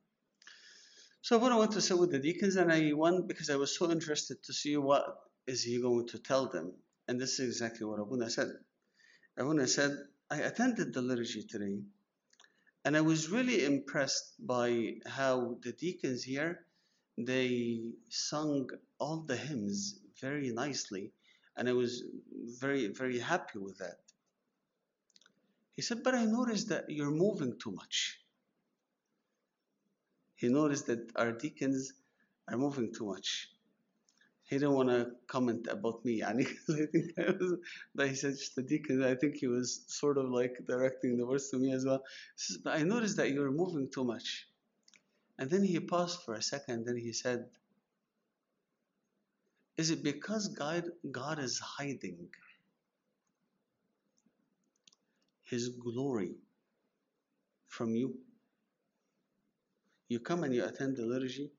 So 1.21 1.37
Abuna 1.37 1.59
went 1.59 1.73
to 1.73 1.81
sit 1.81 1.99
with 1.99 2.11
the 2.11 2.19
deacons, 2.19 2.57
and 2.57 2.73
I 2.73 2.93
went 2.93 3.29
because 3.29 3.51
I 3.51 3.57
was 3.57 3.77
so 3.77 3.91
interested 3.91 4.43
to 4.45 4.53
see 4.53 4.77
what 4.77 5.05
is 5.47 5.63
he 5.63 5.81
going 5.81 6.09
to 6.09 6.19
tell 6.19 6.49
them. 6.49 6.73
And 7.07 7.21
this 7.21 7.39
is 7.39 7.49
exactly 7.49 7.87
what 7.87 8.01
Abuna 8.01 8.31
said. 8.31 8.49
Abuna 9.37 9.67
said, 9.67 9.97
I 10.31 10.39
attended 10.41 10.93
the 10.93 11.03
liturgy 11.03 11.43
today, 11.43 11.83
and 12.85 12.97
I 12.97 13.01
was 13.01 13.31
really 13.31 13.65
impressed 13.65 14.35
by 14.47 14.97
how 15.07 15.59
the 15.63 15.73
deacons 15.73 16.23
here 16.23 16.67
they 17.19 17.93
sung 18.09 18.71
all 18.99 19.19
the 19.21 19.37
hymns 19.37 20.01
very 20.21 20.51
nicely, 20.51 21.13
and 21.57 21.69
I 21.69 21.73
was 21.73 22.03
very, 22.59 22.89
very 22.89 23.19
happy 23.19 23.59
with 23.59 23.79
that. 23.79 23.99
He 25.73 25.83
said, 25.83 26.03
But 26.03 26.15
I 26.15 26.25
noticed 26.25 26.69
that 26.69 26.89
you're 26.89 27.11
moving 27.11 27.59
too 27.59 27.73
much. 27.73 28.19
He 30.35 30.49
noticed 30.49 30.87
that 30.87 31.13
our 31.17 31.33
deacons 31.33 31.93
are 32.49 32.57
moving 32.57 32.93
too 32.93 33.07
much. 33.07 33.52
He 34.45 34.57
didn't 34.59 34.75
want 34.75 34.91
to 34.91 35.13
comment 35.29 35.67
about 35.71 36.05
me, 36.05 36.23
I 36.27 36.33
think 36.35 36.51
was, 37.17 37.55
but 37.95 38.09
he 38.09 38.15
said 38.15 38.33
just 38.33 38.55
the 38.55 38.63
deacon. 38.63 39.03
I 39.03 39.15
think 39.15 39.37
he 39.37 39.47
was 39.47 39.85
sort 39.87 40.19
of 40.19 40.31
like 40.31 40.57
directing 40.67 41.17
the 41.17 41.27
words 41.27 41.49
to 41.51 41.59
me 41.59 41.73
as 41.73 41.87
well. 41.87 42.03
Says, 42.37 42.59
but 42.59 42.77
I 42.79 42.83
noticed 42.83 43.17
that 43.17 43.31
you're 43.31 43.51
moving 43.51 43.89
too 43.91 44.05
much. 44.05 44.47
And 45.39 45.49
then 45.49 45.65
he 45.65 45.81
paused 45.81 46.21
for 46.23 46.35
a 46.35 46.43
second, 46.43 46.85
then 46.87 46.97
he 46.97 47.13
said, 47.13 47.47
Is 49.77 49.91
it 49.91 50.03
because 50.03 50.49
God, 50.49 50.85
God 51.11 51.39
is 51.39 51.59
hiding 51.59 52.29
His 55.45 55.71
glory 55.71 56.35
from 57.69 57.95
you? 57.95 58.19
You 60.09 60.21
come 60.21 60.45
and 60.45 60.55
you 60.55 60.65
attend 60.65 60.99
the 60.99 61.07
liturgy, 61.07 61.51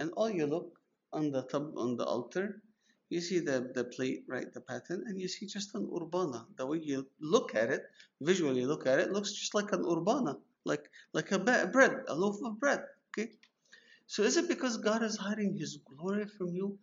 and 0.00 0.10
all 0.16 0.28
you 0.28 0.46
look 0.46 0.79
on 1.12 1.30
the 1.30 1.42
top 1.42 1.72
on 1.76 1.96
the 1.96 2.04
altar, 2.04 2.62
you 3.08 3.20
see 3.20 3.40
the, 3.40 3.72
the 3.74 3.84
plate, 3.84 4.24
right, 4.28 4.52
the 4.54 4.60
paten, 4.60 5.04
and 5.06 5.20
you 5.20 5.26
see 5.28 5.46
just 5.46 5.74
an 5.74 5.88
orbana. 5.90 6.46
The 6.56 6.66
way 6.66 6.78
you 6.78 7.06
look 7.20 7.54
at 7.54 7.70
it, 7.70 7.82
visually 8.20 8.64
look 8.64 8.86
at 8.86 9.00
it, 9.00 9.10
looks 9.10 9.32
just 9.32 9.54
like 9.54 9.72
an 9.72 9.84
orbana, 9.84 10.38
like 10.64 10.88
like 11.12 11.32
a 11.32 11.38
bread, 11.38 12.04
a 12.08 12.14
loaf 12.14 12.36
of 12.44 12.60
bread. 12.60 12.84
Okay. 13.10 13.32
So 14.06 14.22
is 14.22 14.36
it 14.36 14.48
because 14.48 14.76
God 14.76 15.02
is 15.02 15.16
hiding 15.16 15.56
His 15.56 15.78
glory 15.78 16.26
from 16.26 16.54
you? 16.54 16.78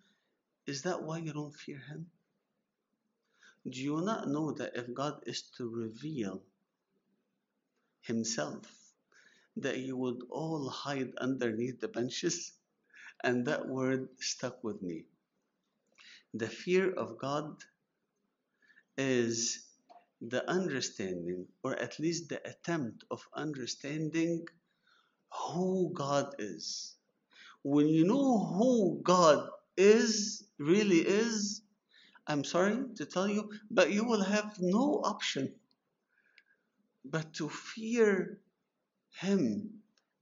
Is 0.66 0.82
that 0.84 1.04
why 1.04 1.20
you 1.20 1.34
don't 1.34 1.56
fear 1.56 1.80
Him? 1.80 2.08
Do 3.70 3.82
you 3.82 4.02
not 4.02 4.28
know 4.28 4.52
that 4.54 4.76
if 4.76 4.94
God 4.94 5.24
is 5.26 5.44
to 5.58 5.70
reveal 5.70 6.42
Himself, 8.02 8.68
that 9.58 9.80
you 9.80 9.96
would 9.98 10.24
all 10.30 10.70
hide 10.70 11.16
underneath 11.18 11.80
the 11.80 11.88
benches? 11.88 12.57
And 13.24 13.46
that 13.48 13.68
word 13.68 14.10
stuck 14.20 14.64
with 14.64 14.82
me. 14.82 15.06
The 16.34 16.48
fear 16.48 16.94
of 16.94 17.18
God 17.18 17.56
is 18.98 19.66
the 20.22 20.50
understanding, 20.50 21.48
or 21.64 21.76
at 21.76 22.00
least 22.00 22.30
the 22.30 22.42
attempt 22.48 23.04
of 23.12 23.22
understanding 23.36 24.46
who 25.34 25.92
God 25.94 26.36
is. 26.40 26.96
When 27.64 27.88
you 27.88 28.06
know 28.06 28.40
who 28.40 29.02
God 29.04 29.50
is, 29.76 30.44
really 30.58 31.00
is, 31.00 31.62
I'm 32.28 32.44
sorry 32.44 32.80
to 32.96 33.06
tell 33.06 33.28
you, 33.28 33.52
but 33.72 33.92
you 33.92 34.04
will 34.04 34.24
have 34.24 34.58
no 34.60 35.02
option 35.04 35.54
but 37.06 37.34
to 37.34 37.50
fear 37.50 38.40
Him 39.20 39.82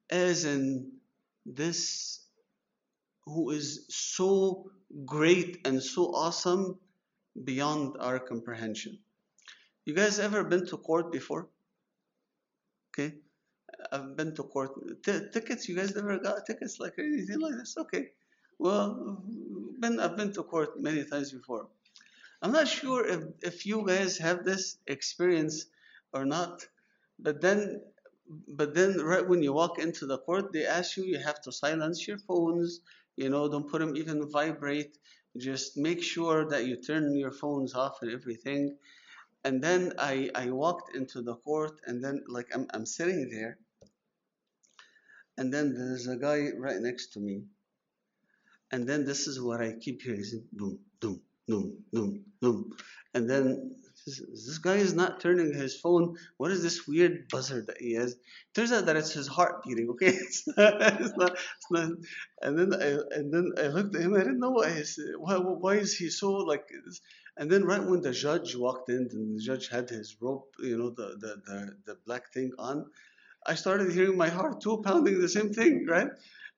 as 0.09 0.45
in 0.45 0.91
this 1.45 2.24
who 3.25 3.51
is 3.51 3.85
so 3.89 4.71
great 5.05 5.59
and 5.65 5.81
so 5.81 6.13
awesome 6.13 6.77
beyond 7.43 7.97
our 7.99 8.19
comprehension. 8.19 8.99
You 9.85 9.93
guys 9.93 10.19
ever 10.19 10.43
been 10.43 10.65
to 10.67 10.77
court 10.77 11.11
before? 11.11 11.49
Okay. 12.91 13.15
I've 13.91 14.15
been 14.15 14.35
to 14.35 14.43
court. 14.43 14.71
T- 15.03 15.27
tickets, 15.33 15.67
you 15.67 15.75
guys 15.75 15.95
never 15.95 16.17
got 16.19 16.45
tickets 16.45 16.79
like 16.79 16.93
anything 16.97 17.39
like 17.39 17.55
this? 17.55 17.75
Okay. 17.77 18.11
Well, 18.57 19.23
been, 19.79 19.99
I've 19.99 20.15
been 20.15 20.31
to 20.33 20.43
court 20.43 20.79
many 20.79 21.03
times 21.03 21.31
before. 21.31 21.67
I'm 22.41 22.51
not 22.51 22.67
sure 22.67 23.05
if, 23.05 23.23
if 23.41 23.65
you 23.65 23.85
guys 23.85 24.17
have 24.19 24.43
this 24.45 24.77
experience 24.87 25.65
or 26.13 26.25
not, 26.25 26.65
but 27.19 27.41
then 27.41 27.81
but 28.47 28.73
then 28.73 28.97
right 28.97 29.27
when 29.27 29.43
you 29.43 29.53
walk 29.53 29.77
into 29.77 30.05
the 30.07 30.17
court, 30.17 30.51
they 30.51 30.65
ask 30.65 30.97
you, 30.97 31.03
you 31.03 31.19
have 31.19 31.41
to 31.41 31.51
silence 31.51 32.07
your 32.07 32.17
phones, 32.17 32.81
you 33.17 33.29
know, 33.29 33.49
don't 33.49 33.69
put 33.69 33.79
them 33.79 33.95
even 33.95 34.29
vibrate. 34.29 34.97
Just 35.37 35.77
make 35.77 36.01
sure 36.01 36.47
that 36.49 36.65
you 36.65 36.77
turn 36.81 37.15
your 37.15 37.31
phones 37.31 37.75
off 37.75 37.97
and 38.01 38.11
everything. 38.11 38.77
And 39.43 39.61
then 39.61 39.93
I, 39.99 40.29
I 40.33 40.49
walked 40.51 40.95
into 40.95 41.21
the 41.21 41.35
court 41.35 41.79
and 41.85 42.03
then 42.03 42.23
like 42.27 42.47
I'm, 42.53 42.67
I'm 42.73 42.85
sitting 42.85 43.29
there 43.29 43.57
and 45.37 45.53
then 45.53 45.73
there's 45.73 46.07
a 46.07 46.17
guy 46.17 46.49
right 46.57 46.79
next 46.79 47.13
to 47.13 47.19
me. 47.19 47.43
And 48.71 48.87
then 48.87 49.05
this 49.05 49.27
is 49.27 49.41
what 49.41 49.61
I 49.61 49.73
keep 49.79 50.01
hearing, 50.01 50.23
boom, 50.51 50.79
boom, 50.99 51.21
boom, 51.47 51.83
boom, 51.91 52.25
boom. 52.41 52.77
And 53.13 53.29
then 53.29 53.75
this, 54.05 54.19
this 54.19 54.57
guy 54.59 54.75
is 54.75 54.93
not 54.93 55.19
turning 55.19 55.53
his 55.53 55.79
phone. 55.79 56.17
What 56.37 56.51
is 56.51 56.61
this 56.61 56.87
weird 56.87 57.27
buzzer 57.29 57.61
that 57.63 57.77
he 57.79 57.93
has? 57.93 58.15
Turns 58.53 58.71
out 58.71 58.85
that 58.85 58.95
it's 58.95 59.13
his 59.13 59.27
heart 59.27 59.63
beating. 59.63 59.89
Okay, 59.91 60.07
it's 60.13 60.47
not. 60.55 60.81
It's 61.01 61.17
not, 61.17 61.31
it's 61.31 61.71
not. 61.71 61.91
And 62.41 62.57
then 62.57 62.73
I 62.73 62.87
and 63.15 63.33
then 63.33 63.51
I 63.57 63.67
looked 63.67 63.95
at 63.95 64.01
him. 64.01 64.13
I 64.13 64.19
didn't 64.19 64.39
know 64.39 64.51
why. 64.51 64.67
Is, 64.67 64.99
why, 65.17 65.35
why 65.37 65.75
is 65.75 65.97
he 65.97 66.09
so 66.09 66.31
like? 66.33 66.67
And 67.37 67.51
then 67.51 67.65
right 67.65 67.83
when 67.83 68.01
the 68.01 68.11
judge 68.11 68.55
walked 68.55 68.89
in, 68.89 69.09
and 69.11 69.35
the 69.37 69.41
judge 69.43 69.69
had 69.69 69.89
his 69.89 70.15
rope, 70.21 70.53
you 70.59 70.77
know, 70.77 70.91
the 70.91 71.17
the 71.19 71.41
the, 71.45 71.75
the 71.85 71.97
black 72.05 72.31
thing 72.31 72.51
on, 72.59 72.85
I 73.45 73.55
started 73.55 73.91
hearing 73.91 74.17
my 74.17 74.29
heart 74.29 74.61
too 74.61 74.81
pounding 74.83 75.19
the 75.19 75.29
same 75.29 75.53
thing, 75.53 75.85
right? 75.87 76.09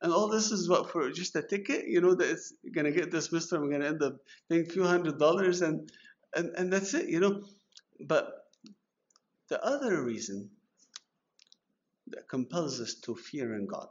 And 0.02 0.14
all 0.14 0.28
this 0.28 0.52
is 0.52 0.70
what 0.70 0.92
for 0.92 1.10
just 1.12 1.36
a 1.36 1.42
ticket, 1.42 1.88
you 1.88 2.02
know, 2.02 2.14
that 2.14 2.30
it's 2.30 2.54
gonna 2.74 2.92
get 2.92 3.10
dismissed. 3.10 3.52
I'm 3.54 3.72
gonna 3.72 3.88
end 3.88 4.04
up 4.04 4.18
paying 4.50 4.68
a 4.68 4.70
few 4.70 4.84
hundred 4.84 5.18
dollars, 5.18 5.62
and 5.62 5.90
and, 6.36 6.54
and 6.58 6.72
that's 6.72 6.94
it, 6.94 7.10
you 7.10 7.20
know. 7.20 7.44
But 8.00 8.32
the 9.50 9.64
other 9.64 10.04
reason 10.04 10.50
that 12.08 12.28
compels 12.30 12.80
us 12.80 12.96
to 13.06 13.16
fear 13.16 13.56
in 13.56 13.66
God 13.66 13.88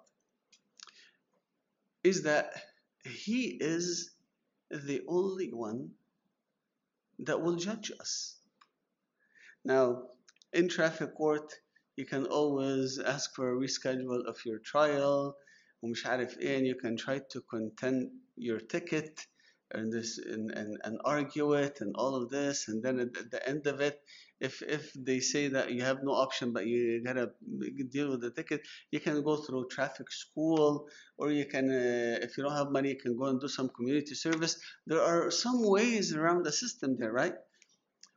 is 2.04 2.22
that 2.22 2.52
He 3.04 3.56
is 3.60 4.10
the 4.70 5.02
only 5.08 5.52
one 5.52 5.90
that 7.20 7.40
will 7.40 7.56
judge 7.56 7.90
us. 8.00 8.36
Now, 9.64 10.02
in 10.52 10.68
traffic 10.68 11.14
court, 11.16 11.52
you 11.96 12.04
can 12.04 12.26
always 12.26 12.98
ask 12.98 13.34
for 13.34 13.50
a 13.50 13.56
reschedule 13.56 14.26
of 14.26 14.36
your 14.44 14.58
trial, 14.58 15.36
um, 15.82 15.94
and 16.42 16.66
you 16.66 16.74
can 16.74 16.96
try 16.96 17.20
to 17.30 17.40
contend 17.42 18.10
your 18.36 18.60
ticket 18.60 19.26
and 19.72 19.92
this 19.92 20.18
and, 20.18 20.50
and, 20.50 20.78
and 20.84 20.98
argue 21.04 21.54
it 21.54 21.78
and 21.80 21.94
all 21.96 22.14
of 22.14 22.30
this 22.30 22.68
and 22.68 22.82
then 22.82 23.00
at 23.00 23.30
the 23.30 23.48
end 23.48 23.66
of 23.66 23.80
it 23.80 24.00
if 24.40 24.62
if 24.62 24.92
they 24.94 25.18
say 25.18 25.48
that 25.48 25.72
you 25.72 25.82
have 25.82 26.02
no 26.02 26.12
option 26.12 26.52
but 26.52 26.66
you 26.66 27.02
gotta 27.02 27.30
deal 27.90 28.10
with 28.10 28.20
the 28.20 28.30
ticket 28.30 28.60
you 28.90 29.00
can 29.00 29.22
go 29.22 29.36
through 29.36 29.66
traffic 29.68 30.12
school 30.12 30.88
or 31.18 31.30
you 31.30 31.46
can 31.46 31.70
uh, 31.70 32.18
if 32.22 32.36
you 32.36 32.44
don't 32.44 32.56
have 32.56 32.70
money 32.70 32.90
you 32.90 32.98
can 32.98 33.16
go 33.16 33.24
and 33.26 33.40
do 33.40 33.48
some 33.48 33.68
community 33.70 34.14
service. 34.14 34.56
There 34.86 35.02
are 35.02 35.30
some 35.30 35.62
ways 35.62 36.14
around 36.14 36.44
the 36.44 36.52
system 36.52 36.96
there 36.98 37.12
right? 37.12 37.34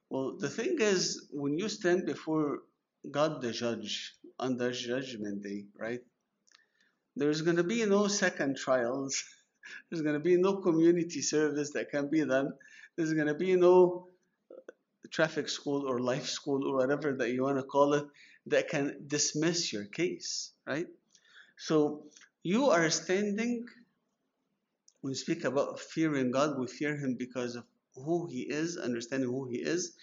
Well 0.09 0.37
the 0.37 0.49
thing 0.49 0.75
is 0.79 1.27
when 1.31 1.57
you 1.57 1.69
stand 1.69 2.05
before 2.05 2.59
god 3.11 3.41
the 3.41 3.51
judge 3.51 4.13
on 4.39 4.57
the 4.57 4.71
judgment 4.71 5.41
day 5.41 5.65
right 5.79 6.01
there's 7.15 7.41
going 7.41 7.57
to 7.57 7.63
be 7.63 7.85
no 7.85 8.07
second 8.07 8.57
trials 8.57 9.23
there's 9.89 10.01
going 10.01 10.13
to 10.13 10.19
be 10.19 10.37
no 10.37 10.57
community 10.57 11.21
service 11.21 11.71
that 11.71 11.89
can 11.89 12.09
be 12.09 12.23
done 12.25 12.51
there's 12.95 13.13
going 13.13 13.27
to 13.27 13.33
be 13.33 13.55
no 13.55 14.07
traffic 15.09 15.49
school 15.49 15.87
or 15.87 15.99
life 15.99 16.27
school 16.27 16.67
or 16.67 16.75
whatever 16.75 17.13
that 17.13 17.31
you 17.31 17.43
want 17.43 17.57
to 17.57 17.63
call 17.63 17.93
it 17.93 18.05
that 18.47 18.69
can 18.69 18.95
dismiss 19.07 19.71
your 19.71 19.85
case, 19.85 20.51
right? 20.67 20.87
So 21.57 22.03
you 22.43 22.69
are 22.69 22.89
standing, 22.89 23.65
when 25.01 25.11
we 25.11 25.15
speak 25.15 25.43
about 25.43 25.79
fearing 25.79 26.31
God, 26.31 26.59
we 26.59 26.67
fear 26.67 26.95
Him 26.95 27.15
because 27.17 27.55
of 27.55 27.63
who 27.95 28.27
He 28.27 28.41
is, 28.41 28.77
understanding 28.77 29.29
who 29.29 29.47
He 29.47 29.57
is, 29.57 29.93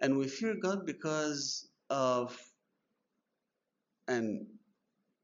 and 0.00 0.16
we 0.16 0.28
fear 0.28 0.54
God 0.54 0.86
because 0.86 1.68
of, 1.90 2.36
and 4.08 4.46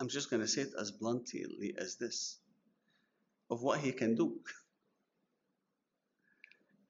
I'm 0.01 0.09
just 0.09 0.31
going 0.31 0.43
to 0.43 0.49
say 0.49 0.63
it 0.63 0.73
as 0.79 0.91
bluntly 0.91 1.75
as 1.77 1.97
this, 1.97 2.39
of 3.51 3.63
what 3.63 3.81
he 3.81 3.93
can 3.93 4.15
do 4.15 4.41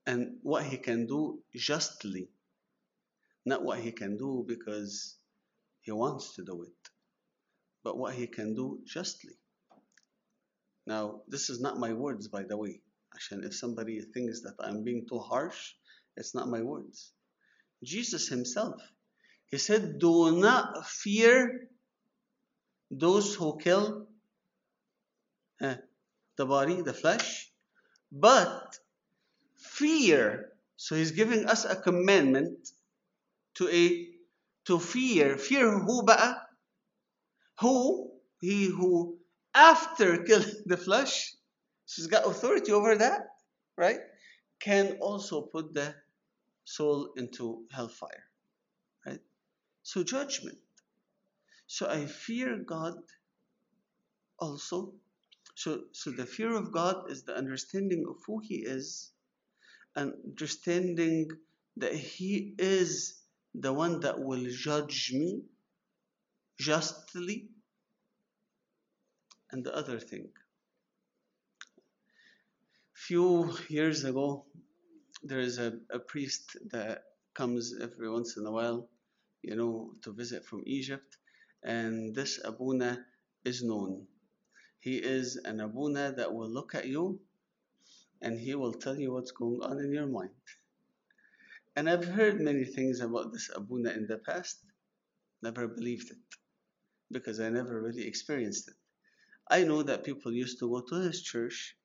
and 0.06 0.38
what 0.42 0.64
he 0.64 0.76
can 0.76 1.06
do 1.06 1.40
justly, 1.54 2.28
not 3.46 3.62
what 3.64 3.78
he 3.78 3.92
can 3.92 4.16
do 4.16 4.44
because 4.46 5.16
he 5.82 5.92
wants 5.92 6.34
to 6.34 6.44
do 6.44 6.62
it, 6.62 6.90
but 7.84 7.96
what 7.96 8.14
he 8.14 8.26
can 8.26 8.54
do 8.54 8.80
justly. 8.86 9.34
Now, 10.86 11.22
this 11.28 11.50
is 11.50 11.60
not 11.60 11.78
my 11.78 11.92
words, 11.92 12.28
by 12.28 12.42
the 12.42 12.56
way. 12.56 12.80
And 13.30 13.44
if 13.44 13.54
somebody 13.54 14.00
thinks 14.00 14.42
that 14.42 14.54
I'm 14.60 14.82
being 14.84 15.06
too 15.08 15.18
harsh, 15.18 15.74
it's 16.16 16.34
not 16.34 16.48
my 16.48 16.62
words. 16.62 17.12
Jesus 17.84 18.28
himself, 18.28 18.80
he 19.50 19.58
said, 19.58 19.98
Do 19.98 20.36
not 20.38 20.86
fear 20.86 21.68
those 22.90 23.34
who 23.34 23.58
kill. 23.58 24.06
Eh, 25.60 25.76
the 26.39 26.45
body, 26.45 26.81
the 26.81 26.93
flesh, 26.93 27.51
but 28.11 28.77
fear. 29.57 30.51
So 30.77 30.95
he's 30.95 31.11
giving 31.11 31.45
us 31.45 31.65
a 31.65 31.75
commandment 31.75 32.69
to 33.55 33.69
a 33.69 34.07
to 34.65 34.79
fear 34.79 35.37
fear 35.37 35.79
who 35.79 36.03
بقى 36.03 36.35
who 37.59 38.11
he 38.41 38.65
who 38.67 39.17
after 39.53 40.23
killing 40.23 40.63
the 40.65 40.77
flesh 40.77 41.33
so 41.85 42.01
he's 42.01 42.07
got 42.07 42.25
authority 42.27 42.71
over 42.71 42.95
that 42.95 43.21
right 43.77 43.99
can 44.59 44.97
also 45.01 45.41
put 45.41 45.73
the 45.73 45.93
soul 46.65 47.13
into 47.15 47.65
hellfire 47.71 48.25
right 49.05 49.21
so 49.83 50.03
judgment 50.03 50.57
so 51.67 51.87
i 51.87 52.05
fear 52.05 52.57
god 52.57 52.95
also 54.39 54.93
so 55.60 55.70
so 56.00 56.10
the 56.10 56.26
fear 56.36 56.52
of 56.60 56.72
god 56.72 57.10
is 57.12 57.22
the 57.24 57.36
understanding 57.42 58.02
of 58.10 58.16
who 58.26 58.38
he 58.48 58.56
is 58.76 59.12
and 59.96 60.12
understanding 60.26 61.28
that 61.76 61.94
he 61.94 62.54
is 62.58 63.22
the 63.54 63.72
one 63.72 64.00
that 64.00 64.18
will 64.20 64.46
judge 64.50 65.12
me 65.12 65.42
justly. 66.58 67.48
And 69.50 69.64
the 69.64 69.74
other 69.74 69.98
thing, 69.98 70.28
few 72.94 73.52
years 73.68 74.04
ago, 74.04 74.46
there 75.22 75.40
is 75.40 75.58
a, 75.58 75.72
a 75.90 75.98
priest 75.98 76.56
that 76.70 77.02
comes 77.34 77.74
every 77.80 78.10
once 78.10 78.36
in 78.36 78.46
a 78.46 78.52
while, 78.52 78.88
you 79.42 79.56
know, 79.56 79.92
to 80.02 80.12
visit 80.12 80.44
from 80.44 80.62
Egypt, 80.66 81.16
and 81.64 82.14
this 82.14 82.40
Abuna 82.44 83.04
is 83.44 83.62
known. 83.62 84.06
He 84.80 84.96
is 84.96 85.36
an 85.36 85.60
abuna 85.60 86.12
that 86.16 86.32
will 86.34 86.48
look 86.48 86.74
at 86.74 86.88
you 86.88 87.20
and 88.22 88.38
he 88.38 88.54
will 88.54 88.72
tell 88.72 88.98
you 88.98 89.12
what's 89.12 89.30
going 89.30 89.60
on 89.62 89.78
in 89.78 89.92
your 89.92 90.06
mind. 90.06 90.30
And 91.76 91.88
I've 91.88 92.04
heard 92.04 92.40
many 92.40 92.64
things 92.64 93.00
about 93.00 93.32
this 93.32 93.50
abuna 93.54 93.90
in 93.90 94.06
the 94.06 94.18
past, 94.18 94.58
never 95.42 95.68
believed 95.68 96.10
it 96.10 96.18
because 97.10 97.40
I 97.40 97.48
never 97.48 97.80
really 97.80 98.06
experienced 98.06 98.68
it. 98.68 98.74
I 99.48 99.64
know 99.64 99.82
that 99.82 100.04
people 100.04 100.32
used 100.32 100.58
to 100.60 100.70
go 100.70 100.80
to 100.80 100.94
his 101.06 101.22
church. 101.22 101.76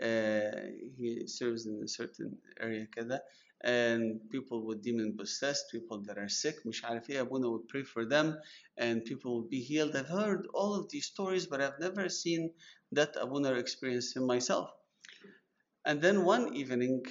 Uh, 0.00 0.50
he 0.98 1.24
serves 1.26 1.66
in 1.66 1.80
a 1.84 1.88
certain 1.88 2.38
area, 2.60 2.86
kada, 2.94 3.20
and 3.64 4.20
people 4.30 4.64
with 4.66 4.82
demon 4.82 5.16
possessed, 5.16 5.72
people 5.72 5.98
that 6.02 6.18
are 6.18 6.28
sick, 6.28 6.56
مش 6.66 6.84
عارف 6.84 7.10
ايه, 7.10 7.20
Abuna 7.22 7.50
would 7.50 7.66
pray 7.68 7.82
for 7.82 8.04
them 8.04 8.38
and 8.76 9.04
people 9.04 9.40
would 9.40 9.48
be 9.48 9.60
healed. 9.60 9.96
I've 9.96 10.08
heard 10.08 10.46
all 10.52 10.74
of 10.74 10.90
these 10.90 11.06
stories, 11.06 11.46
but 11.46 11.60
I've 11.62 11.80
never 11.80 12.08
seen 12.10 12.50
that 12.92 13.16
Abuna 13.20 13.54
experience 13.54 14.14
him 14.14 14.26
myself. 14.26 14.70
And 15.86 16.00
then 16.02 16.24
one 16.24 16.54
evening, 16.54 17.02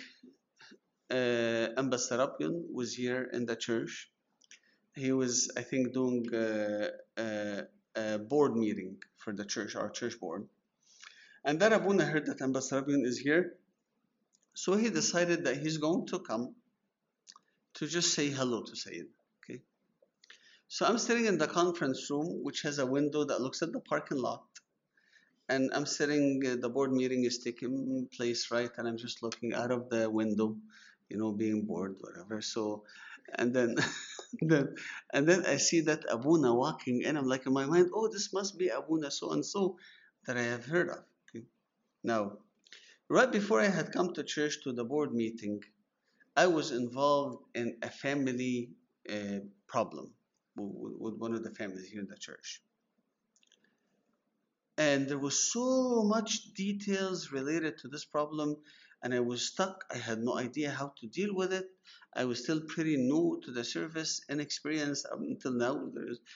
uh, 1.10 1.74
Anba 1.82 1.98
Serapion 2.08 2.72
was 2.72 2.94
here 2.94 3.24
in 3.34 3.46
the 3.46 3.56
church. 3.56 4.12
He 4.96 5.12
was, 5.12 5.52
I 5.58 5.64
think, 5.64 5.94
doing 5.94 6.26
a, 6.34 6.90
a, 7.18 7.64
a 7.96 8.20
board 8.20 8.56
meeting 8.56 8.98
for 9.18 9.34
the 9.34 9.46
church, 9.46 9.76
our 9.76 9.90
church 9.90 10.20
board. 10.20 10.48
And 11.46 11.60
then 11.60 11.74
Abuna 11.74 12.06
heard 12.06 12.28
that 12.28 12.40
Anba 12.40 12.62
Serapion 12.62 13.06
is 13.06 13.18
here 13.18 13.56
so 14.54 14.76
he 14.76 14.90
decided 14.90 15.46
that 15.46 15.58
he's 15.58 15.78
going 15.78 16.06
to 16.08 16.20
come 16.20 16.56
to 17.76 17.88
just 17.88 18.14
say 18.14 18.30
hello 18.30 18.64
to 18.64 18.76
Sayyid. 18.76 19.08
Okay. 19.44 19.62
So 20.68 20.86
I'm 20.86 20.98
sitting 20.98 21.26
in 21.26 21.38
the 21.38 21.48
conference 21.48 22.10
room, 22.10 22.44
which 22.44 22.62
has 22.62 22.80
a 22.80 22.86
window 22.86 23.24
that 23.26 23.42
looks 23.42 23.62
at 23.62 23.72
the 23.72 23.80
parking 23.80 24.20
lot. 24.20 24.44
And 25.50 25.72
I'm 25.74 25.86
sitting, 25.86 26.42
uh, 26.46 26.56
the 26.62 26.70
board 26.70 26.94
meeting 26.94 27.26
is 27.26 27.40
taking 27.40 28.08
place, 28.16 28.50
right? 28.52 28.70
And 28.78 28.88
I'm 28.88 28.98
just 28.98 29.22
looking 29.24 29.54
out 29.54 29.72
of 29.72 29.90
the 29.90 30.10
window, 30.10 30.56
you 31.10 31.18
know, 31.18 31.32
being 31.32 31.66
bored, 31.66 31.96
whatever. 32.00 32.42
So, 32.42 32.84
and 33.36 33.54
then, 33.54 33.76
then, 34.42 34.76
and 35.12 35.28
then 35.28 35.46
I 35.46 35.58
see 35.58 35.82
that 35.82 36.06
Abuna 36.10 36.54
walking 36.56 37.02
in. 37.02 37.18
I'm 37.18 37.28
like 37.28 37.46
in 37.46 37.54
my 37.54 37.66
mind, 37.66 37.90
oh, 37.94 38.08
this 38.08 38.32
must 38.32 38.58
be 38.58 38.70
Abuna 38.70 39.12
so 39.12 39.32
and 39.32 39.46
so 39.46 39.78
that 40.28 40.38
I 40.38 40.44
have 40.44 40.66
heard 40.66 40.90
of. 40.90 41.04
Okay. 41.30 41.46
Now, 42.04 42.38
right 43.10 43.32
before 43.32 43.62
I 43.62 43.68
had 43.68 43.92
come 43.92 44.14
to 44.14 44.24
church 44.24 44.64
to 44.64 44.74
the 44.74 44.84
board 44.84 45.14
meeting, 45.14 45.64
I 46.36 46.48
was 46.48 46.72
involved 46.72 47.44
in 47.54 47.78
a 47.82 47.90
family 47.90 48.70
uh, 49.10 49.40
problem 49.68 50.12
with, 50.56 50.94
with 51.00 51.16
one 51.16 51.34
of 51.34 51.44
the 51.44 51.52
families 51.52 51.90
here 51.90 52.02
in 52.02 52.08
the 52.08 52.18
church. 52.18 52.62
And 54.78 55.08
there 55.08 55.20
was 55.20 55.52
so 55.52 56.04
much 56.04 56.54
details 56.54 57.32
related 57.32 57.78
to 57.80 57.88
this 57.88 58.06
problem 58.06 58.58
and 59.04 59.14
i 59.14 59.20
was 59.20 59.46
stuck. 59.46 59.84
I 59.94 59.98
had 59.98 60.20
no 60.20 60.38
idea 60.38 60.72
how 60.72 60.94
to 61.00 61.08
deal 61.08 61.36
with 61.36 61.52
it. 61.52 61.70
I 62.16 62.24
was 62.26 62.42
still 62.42 62.62
pretty 62.62 62.96
new 62.96 63.42
to 63.44 63.52
the 63.52 63.64
service 63.64 64.22
inexperienced 64.30 65.06
until 65.12 65.52
now. 65.52 65.92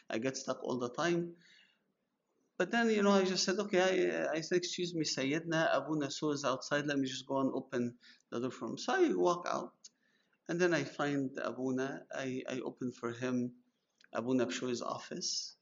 I 0.09 0.17
get 0.17 0.35
stuck 0.35 0.61
all 0.63 0.77
the 0.77 0.89
time 0.89 1.33
but 2.57 2.71
then 2.71 2.89
you 2.89 3.03
know 3.03 3.11
i 3.11 3.23
just 3.23 3.43
said 3.43 3.59
okay 3.59 3.81
i, 3.81 4.37
I 4.37 4.41
said 4.41 4.57
excuse 4.57 4.93
me 4.93 5.03
sayyidna 5.03 5.75
abuna 5.75 6.09
so 6.11 6.31
is 6.31 6.45
outside 6.45 6.85
let 6.85 6.97
me 6.97 7.07
just 7.07 7.27
go 7.27 7.39
and 7.39 7.51
open 7.53 7.95
the 8.31 8.39
door 8.39 8.51
for 8.51 8.67
him 8.69 8.77
so 8.77 8.93
i 8.93 9.13
walk 9.13 9.47
out 9.49 9.73
and 10.49 10.59
then 10.59 10.73
i 10.73 10.83
find 10.83 11.31
abuna 11.43 12.01
i, 12.15 12.43
I 12.49 12.59
open 12.59 12.91
for 12.91 13.11
him 13.11 13.51
abuna 14.13 14.47
Pshoi's 14.47 14.81
office 14.81 15.57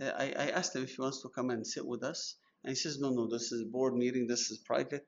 uh, 0.00 0.12
I, 0.16 0.32
I 0.38 0.46
asked 0.50 0.74
him 0.74 0.84
if 0.84 0.94
he 0.94 1.02
wants 1.02 1.20
to 1.22 1.28
come 1.28 1.50
and 1.50 1.66
sit 1.66 1.86
with 1.86 2.02
us. 2.02 2.36
And 2.64 2.70
he 2.70 2.76
says, 2.76 2.98
no, 2.98 3.10
no, 3.10 3.26
this 3.26 3.52
is 3.52 3.64
board 3.64 3.94
meeting, 3.94 4.26
this 4.26 4.50
is 4.50 4.58
private. 4.58 5.06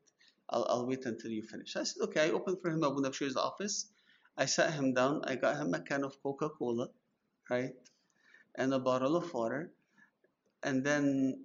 I'll, 0.50 0.66
I'll 0.68 0.86
wait 0.86 1.06
until 1.06 1.30
you 1.30 1.42
finish. 1.42 1.76
I 1.76 1.84
said, 1.84 2.02
okay, 2.02 2.26
I 2.26 2.30
opened 2.30 2.58
for 2.60 2.70
him 2.70 2.82
Abuna 2.82 3.12
Pshoi's 3.12 3.36
office. 3.36 3.88
I 4.36 4.46
sat 4.46 4.74
him 4.74 4.92
down. 4.92 5.22
I 5.24 5.36
got 5.36 5.56
him 5.56 5.72
a 5.72 5.80
can 5.80 6.04
of 6.04 6.20
Coca-Cola, 6.22 6.88
right? 7.48 7.72
And 8.56 8.74
a 8.74 8.78
bottle 8.78 9.16
of 9.16 9.32
water. 9.32 9.72
And 10.64 10.82
then 10.82 11.44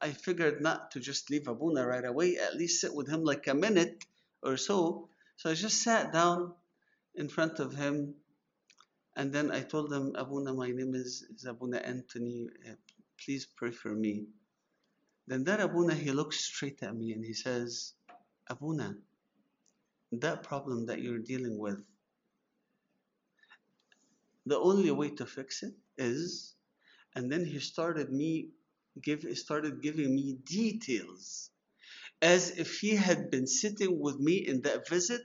I 0.00 0.10
figured 0.10 0.62
not 0.62 0.92
to 0.92 1.00
just 1.00 1.30
leave 1.30 1.48
Abuna 1.48 1.86
right 1.86 2.04
away, 2.04 2.38
at 2.38 2.54
least 2.54 2.80
sit 2.80 2.94
with 2.94 3.08
him 3.08 3.24
like 3.24 3.46
a 3.48 3.54
minute 3.54 4.04
or 4.42 4.56
so. 4.56 5.08
So 5.36 5.50
I 5.50 5.54
just 5.54 5.82
sat 5.82 6.12
down 6.12 6.54
in 7.14 7.28
front 7.28 7.58
of 7.58 7.74
him 7.74 8.14
and 9.16 9.32
then 9.32 9.50
I 9.50 9.60
told 9.60 9.92
him, 9.92 10.14
Abuna, 10.16 10.54
my 10.54 10.68
name 10.68 10.94
is, 10.94 11.24
is 11.34 11.44
Abuna 11.44 11.78
Anthony. 11.78 12.48
Uh, 12.68 12.74
please 13.24 13.46
pray 13.46 13.70
for 13.70 13.90
me. 13.90 14.26
Then 15.26 15.44
that 15.44 15.60
Abuna, 15.60 15.94
he 15.94 16.10
looks 16.10 16.40
straight 16.40 16.82
at 16.82 16.94
me 16.94 17.12
and 17.12 17.24
he 17.24 17.32
says, 17.32 17.94
Abuna, 18.48 18.96
that 20.12 20.42
problem 20.42 20.86
that 20.86 21.00
you're 21.00 21.18
dealing 21.18 21.58
with, 21.58 21.82
the 24.46 24.58
only 24.58 24.90
way 24.90 25.10
to 25.10 25.24
fix 25.26 25.62
it 25.62 25.74
is, 25.96 26.53
and 27.14 27.30
then 27.30 27.44
he 27.44 27.58
started 27.60 28.12
me 28.12 28.48
give 29.02 29.24
started 29.36 29.82
giving 29.82 30.14
me 30.14 30.38
details 30.44 31.50
as 32.22 32.50
if 32.58 32.78
he 32.80 32.96
had 32.96 33.30
been 33.30 33.46
sitting 33.46 33.98
with 34.00 34.18
me 34.18 34.36
in 34.36 34.62
that 34.62 34.88
visit 34.88 35.20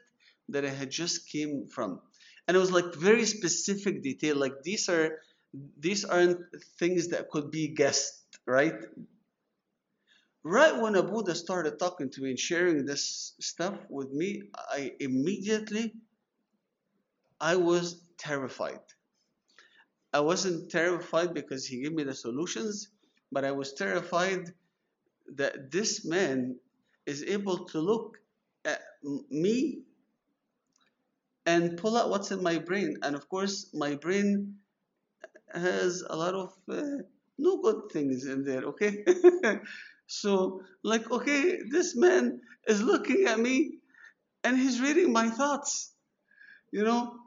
that 0.50 0.66
I 0.66 0.70
had 0.70 0.90
just 0.90 1.30
came 1.30 1.68
from. 1.68 2.02
And 2.48 2.58
it 2.58 2.60
was 2.60 2.72
like 2.72 2.96
very 2.96 3.26
specific 3.26 4.02
detail 4.02 4.36
like 4.36 4.64
these 4.64 4.90
are 4.90 5.20
these 5.78 6.04
aren't 6.06 6.40
things 6.80 7.10
that 7.10 7.30
could 7.30 7.52
be 7.52 7.68
guessed 7.70 8.16
right? 8.46 8.74
Right 10.44 10.76
when 10.82 10.96
abuna 10.96 11.36
started 11.36 11.78
talking 11.80 12.10
to 12.12 12.22
me 12.22 12.32
and 12.32 12.40
sharing 12.40 12.86
this 12.86 13.34
stuff 13.42 13.78
with 13.90 14.12
me 14.12 14.44
i 14.56 14.92
immediately 15.00 15.94
i 17.42 17.56
was 17.56 18.02
terrified 18.18 18.80
i 20.14 20.20
wasn't 20.20 20.70
terrified 20.72 21.34
because 21.34 21.66
he 21.66 21.82
gave 21.82 21.94
me 21.94 22.04
the 22.04 22.14
solutions 22.14 22.90
but 23.32 23.46
i 23.46 23.52
was 23.52 23.74
terrified 23.74 24.54
that 25.36 25.72
this 25.72 26.06
man 26.06 26.56
is 27.06 27.24
able 27.24 27.66
to 27.66 27.80
look 27.80 28.20
at 28.66 28.82
me 29.30 29.82
and 31.46 31.78
pull 31.78 31.98
out 31.98 32.10
what's 32.10 32.32
in 32.32 32.44
my 32.44 32.60
brain. 32.60 32.98
And 33.02 33.16
of 33.16 33.28
course, 33.30 33.72
my 33.74 33.96
brain 33.96 34.56
has 35.54 36.04
a 36.08 36.16
lot 36.16 36.34
of 36.36 36.54
uh, 36.70 37.04
no 37.38 37.58
good 37.62 37.92
things 37.92 38.26
in 38.26 38.44
there, 38.44 38.64
okay? 38.64 39.04
so, 40.08 40.62
like, 40.84 41.10
okay, 41.12 41.60
this 41.70 41.96
man 41.96 42.42
is 42.68 42.82
looking 42.82 43.26
at 43.28 43.40
me 43.40 43.80
and 44.44 44.58
he's 44.58 44.82
reading 44.82 45.12
my 45.14 45.30
thoughts, 45.30 45.94
you 46.72 46.84
know? 46.84 47.18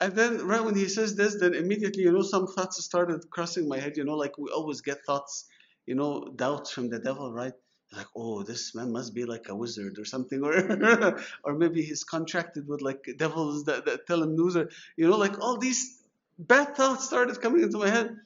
And 0.00 0.14
then, 0.14 0.46
right 0.46 0.64
when 0.64 0.74
he 0.74 0.88
says 0.88 1.14
this, 1.14 1.36
then 1.40 1.54
immediately, 1.54 2.04
you 2.04 2.12
know, 2.12 2.22
some 2.22 2.46
thoughts 2.46 2.82
started 2.82 3.28
crossing 3.30 3.68
my 3.68 3.78
head, 3.78 3.96
you 3.96 4.04
know, 4.04 4.16
like 4.16 4.38
we 4.38 4.50
always 4.50 4.80
get 4.80 5.04
thoughts, 5.04 5.44
you 5.86 5.94
know, 5.94 6.32
doubts 6.34 6.70
from 6.70 6.88
the 6.88 6.98
devil, 6.98 7.32
right? 7.32 7.52
like 7.92 8.06
oh 8.14 8.42
this 8.42 8.74
man 8.74 8.92
must 8.92 9.14
be 9.14 9.24
like 9.24 9.48
a 9.48 9.54
wizard 9.54 9.98
or 9.98 10.04
something 10.04 10.42
or 10.42 11.16
or 11.44 11.54
maybe 11.54 11.82
he's 11.82 12.04
contracted 12.04 12.66
with 12.68 12.80
like 12.80 13.04
devils 13.18 13.64
that, 13.64 13.84
that 13.84 14.06
tell 14.06 14.22
him 14.22 14.36
news 14.36 14.56
or 14.56 14.70
you 14.96 15.08
know 15.08 15.16
like 15.16 15.40
all 15.40 15.58
these 15.58 15.98
bad 16.38 16.76
thoughts 16.76 17.06
started 17.06 17.40
coming 17.40 17.62
into 17.62 17.78
my 17.78 17.88
head 17.88 18.16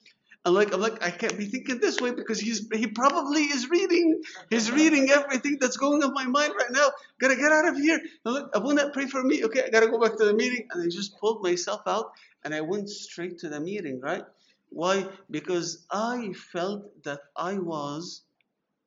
and 0.44 0.54
like 0.54 0.74
I'm 0.74 0.80
like 0.80 1.02
I 1.02 1.10
can't 1.10 1.38
be 1.38 1.46
thinking 1.46 1.78
this 1.80 2.00
way 2.00 2.10
because 2.12 2.38
he's 2.38 2.68
he 2.72 2.86
probably 2.86 3.42
is 3.42 3.68
reading 3.70 4.22
he's 4.50 4.70
reading 4.70 5.10
everything 5.10 5.58
that's 5.60 5.76
going 5.76 6.02
on 6.02 6.12
my 6.12 6.24
mind 6.26 6.52
right 6.58 6.70
now. 6.70 6.88
Gotta 7.18 7.36
get 7.36 7.52
out 7.52 7.68
of 7.68 7.76
here. 7.76 7.98
And 8.24 8.34
look 8.34 8.50
Abuna 8.54 8.90
pray 8.90 9.06
for 9.06 9.22
me. 9.22 9.44
Okay 9.44 9.62
I 9.64 9.70
gotta 9.70 9.88
go 9.88 9.98
back 10.00 10.16
to 10.18 10.24
the 10.24 10.34
meeting. 10.34 10.68
And 10.70 10.82
I 10.82 10.86
just 10.88 11.18
pulled 11.18 11.42
myself 11.42 11.82
out 11.86 12.12
and 12.44 12.54
I 12.54 12.60
went 12.60 12.90
straight 12.90 13.38
to 13.38 13.48
the 13.48 13.60
meeting 13.60 14.00
right? 14.00 14.24
Why? 14.70 15.06
Because 15.30 15.86
I 15.90 16.32
felt 16.32 17.04
that 17.04 17.20
I 17.36 17.54
was 17.58 18.22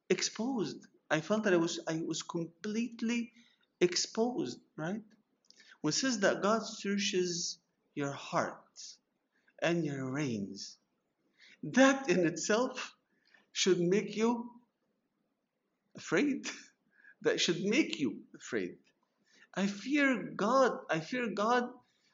exposed. 0.09 0.85
I 1.09 1.21
felt 1.21 1.43
that 1.45 1.53
I 1.53 1.57
was 1.57 1.79
I 1.87 2.01
was 2.05 2.21
completely 2.21 3.31
exposed, 3.81 4.59
right? 4.75 5.01
When 5.81 5.89
it 5.89 5.95
says 5.95 6.19
that 6.19 6.41
God 6.41 6.65
searches 6.65 7.59
your 7.95 8.11
heart 8.11 8.57
and 9.61 9.85
your 9.85 10.09
reins, 10.11 10.77
that 11.73 12.09
in 12.09 12.25
itself 12.25 12.95
should 13.51 13.79
make 13.79 14.15
you 14.15 14.49
afraid. 15.95 16.47
that 17.21 17.39
should 17.39 17.63
make 17.63 17.99
you 17.99 18.19
afraid. 18.35 18.75
I 19.55 19.67
fear 19.67 20.31
God. 20.35 20.77
I 20.89 20.99
fear 20.99 21.27
God 21.33 21.69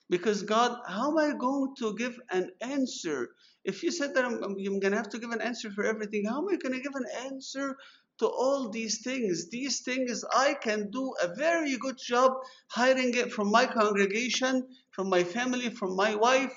because 0.09 0.43
God, 0.43 0.79
how 0.87 1.11
am 1.11 1.17
I 1.17 1.37
going 1.37 1.75
to 1.79 1.95
give 1.97 2.17
an 2.31 2.51
answer? 2.61 3.29
If 3.65 3.83
you 3.83 3.91
said 3.91 4.15
that 4.15 4.25
I'm, 4.25 4.43
I'm 4.43 4.55
going 4.55 4.91
to 4.91 4.97
have 4.97 5.09
to 5.09 5.19
give 5.19 5.31
an 5.31 5.41
answer 5.41 5.71
for 5.71 5.83
everything, 5.83 6.25
how 6.25 6.39
am 6.39 6.47
I 6.49 6.57
going 6.57 6.73
to 6.73 6.81
give 6.81 6.95
an 6.95 7.25
answer 7.25 7.75
to 8.19 8.27
all 8.27 8.69
these 8.69 9.01
things. 9.01 9.49
These 9.49 9.81
things 9.81 10.23
I 10.33 10.53
can 10.53 10.89
do 10.91 11.13
a 11.21 11.33
very 11.35 11.77
good 11.77 11.97
job 11.97 12.33
hiding 12.67 13.15
it 13.15 13.31
from 13.31 13.49
my 13.51 13.65
congregation, 13.65 14.67
from 14.91 15.09
my 15.09 15.23
family, 15.23 15.69
from 15.69 15.95
my 15.95 16.15
wife, 16.15 16.53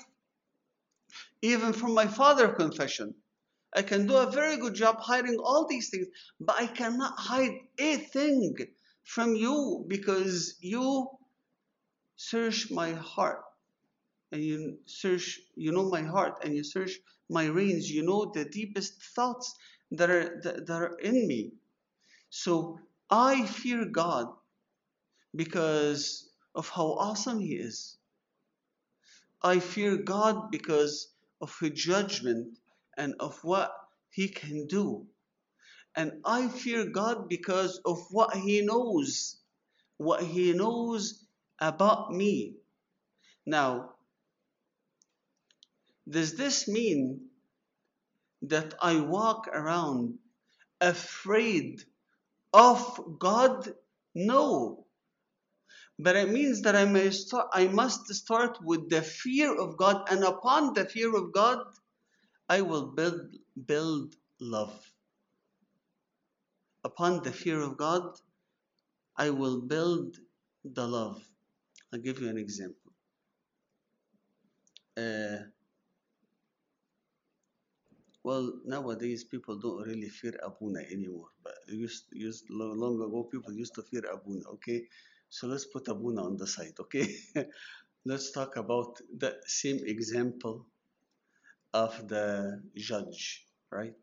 even 1.41 1.73
from 1.73 1.93
my 1.93 2.07
father 2.07 2.49
confession. 2.49 3.13
I 3.75 3.81
can 3.81 4.07
do 4.07 4.15
a 4.15 4.31
very 4.31 4.57
good 4.57 4.73
job 4.73 4.99
hiding 4.99 5.37
all 5.37 5.67
these 5.67 5.89
things, 5.89 6.07
but 6.39 6.55
I 6.59 6.67
cannot 6.67 7.13
hide 7.17 7.59
a 7.77 7.97
thing 7.97 8.55
from 9.03 9.35
you 9.35 9.85
because 9.87 10.55
you 10.61 11.09
search 12.15 12.71
my 12.71 12.93
heart 12.93 13.43
and 14.31 14.43
you 14.43 14.79
search, 14.85 15.39
you 15.55 15.71
know 15.71 15.89
my 15.89 16.01
heart 16.01 16.43
and 16.43 16.55
you 16.55 16.63
search 16.63 16.99
my 17.29 17.45
reins. 17.45 17.89
You 17.89 18.03
know 18.03 18.31
the 18.33 18.45
deepest 18.45 19.01
thoughts 19.15 19.53
that 19.91 20.09
are 20.09 20.41
that, 20.43 20.65
that 20.67 20.81
are 20.81 20.97
in 20.99 21.27
me. 21.27 21.51
So 22.29 22.79
I 23.09 23.45
fear 23.45 23.85
God 23.85 24.27
because 25.35 26.29
of 26.55 26.67
how 26.69 26.93
awesome 26.93 27.39
He 27.39 27.55
is. 27.55 27.97
I 29.41 29.59
fear 29.59 29.97
God 29.97 30.51
because 30.51 31.07
of 31.41 31.55
His 31.59 31.71
judgment 31.71 32.57
and 32.97 33.15
of 33.19 33.37
what 33.43 33.71
He 34.09 34.29
can 34.29 34.67
do. 34.67 35.07
And 35.95 36.21
I 36.25 36.47
fear 36.47 36.85
God 36.85 37.29
because 37.29 37.79
of 37.85 37.99
what 38.11 38.35
He 38.35 38.61
knows, 38.61 39.37
what 39.97 40.23
He 40.23 40.53
knows 40.53 41.25
about 41.59 42.13
me. 42.13 42.55
Now, 43.45 43.91
does 46.09 46.35
this 46.35 46.67
mean 46.67 47.27
that 48.43 48.75
I 48.81 48.99
walk 49.01 49.47
around 49.47 50.19
afraid 50.81 51.83
of 52.53 53.17
God? 53.19 53.73
No. 54.15 54.86
But 55.99 56.15
it 56.15 56.29
means 56.29 56.61
that 56.61 56.75
I, 56.75 56.85
may 56.85 57.11
I 57.53 57.67
must 57.67 58.07
start 58.13 58.59
with 58.63 58.89
the 58.89 59.01
fear 59.01 59.55
of 59.59 59.77
God, 59.77 60.07
and 60.11 60.23
upon 60.23 60.73
the 60.73 60.85
fear 60.85 61.15
of 61.15 61.31
God, 61.31 61.59
I 62.49 62.61
will 62.61 62.87
build, 62.87 63.35
build 63.65 64.15
love. 64.39 64.79
Upon 66.83 67.23
the 67.23 67.31
fear 67.31 67.59
of 67.61 67.77
God, 67.77 68.03
I 69.17 69.31
will 69.31 69.61
build 69.61 70.17
the 70.63 70.87
love. 70.87 71.21
I'll 71.91 71.99
give 71.99 72.19
you 72.21 72.29
an 72.29 72.37
example. 72.37 72.91
Uh, 74.97 75.39
well, 78.23 78.53
nowadays 78.65 79.23
people 79.23 79.57
don't 79.59 79.87
really 79.87 80.09
fear 80.09 80.33
Abuna 80.43 80.81
anymore, 80.91 81.29
but 81.43 81.53
used, 81.67 82.05
used 82.11 82.45
long 82.49 82.95
ago 83.01 83.23
people 83.31 83.53
used 83.53 83.75
to 83.75 83.81
fear 83.83 84.03
Abuna. 84.13 84.43
Okay, 84.53 84.85
so 85.29 85.47
let's 85.47 85.65
put 85.65 85.87
Abuna 85.87 86.23
on 86.23 86.37
the 86.37 86.47
side. 86.47 86.73
Okay, 86.79 87.07
let's 88.05 88.31
talk 88.31 88.55
about 88.57 88.97
the 89.17 89.35
same 89.45 89.79
example 89.85 90.65
of 91.73 92.07
the 92.07 92.61
judge, 92.75 93.45
right? 93.71 93.93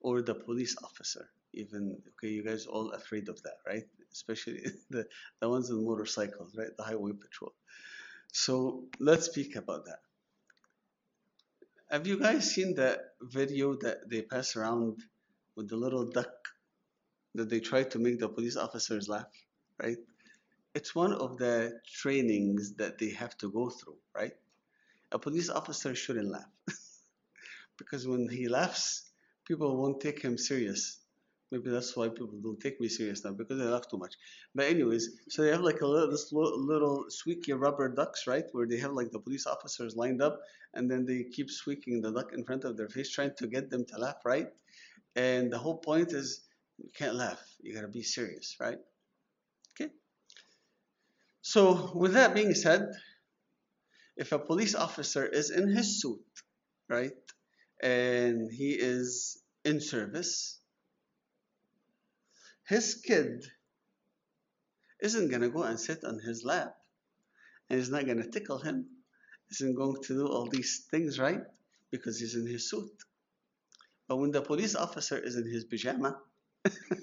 Or 0.00 0.22
the 0.22 0.34
police 0.34 0.76
officer. 0.82 1.28
Even 1.54 1.96
okay, 2.10 2.28
you 2.32 2.44
guys 2.44 2.66
all 2.66 2.90
afraid 2.90 3.28
of 3.28 3.40
that, 3.42 3.58
right? 3.66 3.84
Especially 4.12 4.60
the, 4.90 5.06
the 5.40 5.48
ones 5.48 5.70
in 5.70 5.84
motorcycles, 5.84 6.54
right? 6.58 6.76
The 6.76 6.84
highway 6.84 7.12
patrol. 7.12 7.54
So 8.32 8.86
let's 8.98 9.26
speak 9.26 9.54
about 9.56 9.84
that. 9.86 10.00
Have 11.90 12.06
you 12.08 12.18
guys 12.18 12.52
seen 12.52 12.74
the 12.74 13.00
video 13.22 13.76
that 13.76 14.10
they 14.10 14.22
pass 14.22 14.56
around 14.56 14.98
with 15.54 15.68
the 15.68 15.76
little 15.76 16.10
duck 16.10 16.34
that 17.34 17.48
they 17.48 17.60
try 17.60 17.84
to 17.84 17.98
make 17.98 18.18
the 18.18 18.28
police 18.28 18.56
officers 18.56 19.08
laugh, 19.08 19.30
right? 19.82 19.98
It's 20.74 20.94
one 20.94 21.12
of 21.12 21.38
the 21.38 21.80
trainings 21.86 22.74
that 22.74 22.98
they 22.98 23.10
have 23.10 23.36
to 23.38 23.50
go 23.50 23.70
through, 23.70 23.96
right? 24.14 24.32
A 25.12 25.18
police 25.18 25.50
officer 25.50 25.94
shouldn't 25.94 26.28
laugh 26.30 26.50
because 27.78 28.06
when 28.06 28.28
he 28.28 28.48
laughs, 28.48 29.10
people 29.46 29.76
won't 29.76 30.00
take 30.00 30.20
him 30.22 30.38
serious. 30.38 30.98
Maybe 31.50 31.70
that's 31.70 31.96
why 31.96 32.08
people 32.08 32.40
don't 32.42 32.58
take 32.60 32.80
me 32.80 32.88
serious 32.88 33.24
now 33.24 33.32
because 33.32 33.60
I 33.60 33.64
laugh 33.64 33.88
too 33.88 33.98
much. 33.98 34.14
But 34.54 34.66
anyways, 34.66 35.08
so 35.28 35.42
they 35.42 35.50
have 35.50 35.60
like 35.60 35.82
a 35.82 35.86
little, 35.86 36.10
this 36.10 36.32
little, 36.32 36.58
little 36.58 37.04
squeaky 37.08 37.52
rubber 37.52 37.88
ducks, 37.88 38.26
right? 38.26 38.44
Where 38.52 38.66
they 38.66 38.78
have 38.78 38.92
like 38.92 39.12
the 39.12 39.20
police 39.20 39.46
officers 39.46 39.94
lined 39.94 40.20
up, 40.22 40.40
and 40.74 40.90
then 40.90 41.06
they 41.06 41.24
keep 41.24 41.50
squeaking 41.50 42.00
the 42.00 42.10
duck 42.10 42.32
in 42.32 42.44
front 42.44 42.64
of 42.64 42.76
their 42.76 42.88
face, 42.88 43.10
trying 43.10 43.34
to 43.38 43.46
get 43.46 43.70
them 43.70 43.84
to 43.86 43.98
laugh, 43.98 44.24
right? 44.24 44.48
And 45.16 45.52
the 45.52 45.58
whole 45.58 45.78
point 45.78 46.12
is 46.12 46.42
you 46.78 46.90
can't 46.94 47.14
laugh. 47.14 47.40
You 47.62 47.74
gotta 47.74 47.88
be 47.88 48.02
serious, 48.02 48.56
right? 48.60 48.78
So 51.44 51.92
with 51.94 52.14
that 52.14 52.34
being 52.34 52.56
said, 52.56 52.90
if 54.16 54.32
a 54.32 54.38
police 54.40 54.74
officer 54.74 55.24
is 55.24 55.50
in 55.50 55.68
his 55.68 56.00
suit, 56.00 56.24
right, 56.88 57.12
and 57.82 58.50
he 58.50 58.72
is 58.72 59.40
in 59.64 59.80
service, 59.80 60.58
his 62.66 62.96
kid 62.96 63.42
isn't 65.00 65.28
going 65.28 65.42
to 65.42 65.50
go 65.50 65.62
and 65.62 65.78
sit 65.78 66.02
on 66.02 66.18
his 66.18 66.42
lap 66.44 66.74
and 67.70 67.78
he's 67.78 67.90
not 67.90 68.06
going 68.06 68.22
to 68.22 68.30
tickle 68.30 68.58
him. 68.58 68.86
Isn't 69.50 69.74
going 69.76 70.02
to 70.04 70.14
do 70.14 70.26
all 70.26 70.48
these 70.48 70.86
things, 70.90 71.18
right? 71.18 71.42
Because 71.90 72.18
he's 72.18 72.34
in 72.34 72.46
his 72.46 72.70
suit. 72.70 72.90
But 74.08 74.16
when 74.16 74.30
the 74.30 74.40
police 74.40 74.74
officer 74.74 75.18
is 75.18 75.36
in 75.36 75.46
his 75.46 75.64
pajama, 75.64 76.18